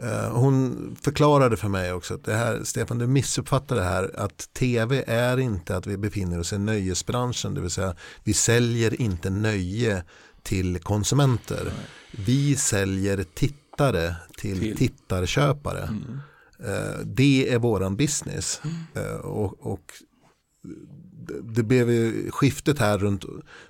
[0.02, 4.48] Uh, hon förklarade för mig också att det här, Stefan du missuppfattar det här att
[4.52, 9.30] tv är inte att vi befinner oss i nöjesbranschen, det vill säga vi säljer inte
[9.30, 10.04] nöje
[10.42, 11.64] till konsumenter.
[11.64, 11.86] Nej.
[12.10, 14.76] Vi säljer tittare till, till.
[14.76, 15.82] tittarköpare.
[15.82, 16.20] Mm.
[16.64, 18.60] Uh, det är våran business.
[18.64, 19.06] Mm.
[19.06, 19.92] Uh, och, och
[21.42, 21.86] det blev
[22.30, 23.24] skiftet här runt,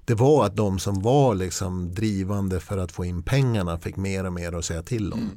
[0.04, 4.24] det var att de som var liksom drivande för att få in pengarna fick mer
[4.26, 5.18] och mer att säga till om.
[5.18, 5.36] Mm.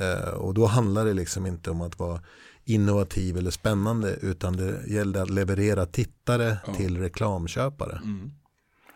[0.00, 2.20] Uh, och då handlar det liksom inte om att vara
[2.64, 6.74] innovativ eller spännande utan det gällde att leverera tittare ja.
[6.74, 8.00] till reklamköpare.
[8.04, 8.30] Mm.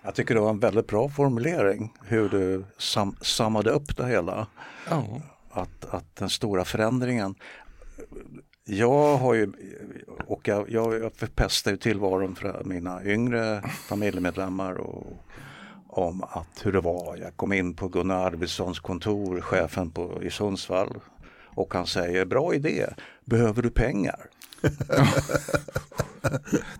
[0.04, 4.46] Jag tycker det var en väldigt bra formulering hur du sam sammade upp det hela.
[4.90, 5.22] Ja.
[5.50, 7.34] Att, att den stora förändringen
[8.64, 9.52] jag har ju,
[10.26, 15.06] och jag, jag förpestar ju tillvaron för mina yngre familjemedlemmar och,
[15.86, 17.16] om att hur det var.
[17.16, 21.00] Jag kom in på Gunnar Arvidssons kontor, chefen på, i Sundsvall
[21.54, 22.86] och han säger bra idé,
[23.24, 24.20] behöver du pengar?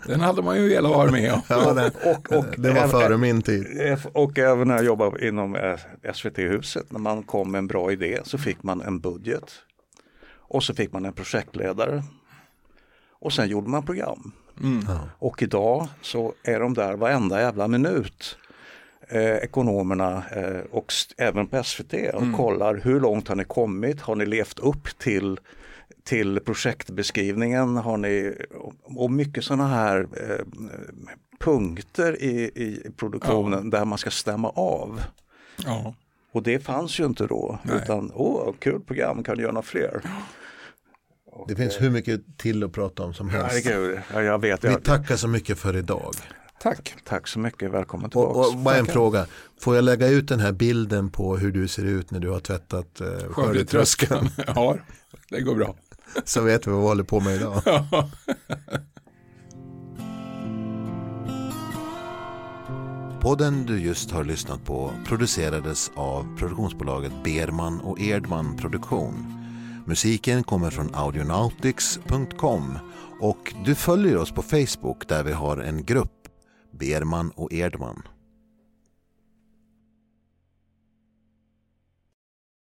[0.07, 1.41] Den hade man ju velat vara med om.
[1.49, 3.67] Ja, det, och, och, det var före min tid.
[4.13, 5.79] Och även när jag jobbade inom eh,
[6.15, 9.53] SVT-huset, när man kom med en bra idé så fick man en budget.
[10.53, 12.03] Och så fick man en projektledare.
[13.11, 14.33] Och sen gjorde man program.
[14.63, 14.85] Mm.
[15.19, 18.37] Och idag så är de där varenda jävla minut.
[19.09, 22.37] Eh, ekonomerna eh, och även på SVT och mm.
[22.37, 24.01] kollar hur långt har ni kommit?
[24.01, 25.41] Har ni levt upp till
[26.05, 28.35] till projektbeskrivningen har ni
[28.83, 30.45] och mycket sådana här eh,
[31.39, 33.79] punkter i, i produktionen ja.
[33.79, 35.01] där man ska stämma av.
[35.65, 35.95] Ja.
[36.33, 37.59] Och det fanns ju inte då.
[37.63, 37.77] Nej.
[37.77, 40.03] Utan, åh, kul program, kan du göra några fler?
[41.35, 43.65] Och, det finns hur mycket till att prata om som helst.
[43.65, 44.65] Herregud, ja, jag vet.
[44.65, 46.15] Vi tackar så mycket för idag.
[46.61, 46.95] Tack.
[47.05, 48.39] Tack så mycket, välkommen tillbaka.
[48.39, 49.27] Och, och bara en fråga,
[49.61, 52.41] får jag lägga ut den här bilden på hur du ser ut när du har
[52.41, 54.29] tvättat eh, skördetröskeln?
[54.47, 54.79] ja,
[55.29, 55.75] det går bra.
[56.25, 57.63] Så vet vi vad vi håller på med idag.
[63.21, 69.42] Podden du just har lyssnat på producerades av produktionsbolaget Berman och Erdman Produktion.
[69.87, 72.79] Musiken kommer från audionautics.com
[73.21, 76.29] och du följer oss på Facebook där vi har en grupp
[76.71, 78.03] Berman och Erdman.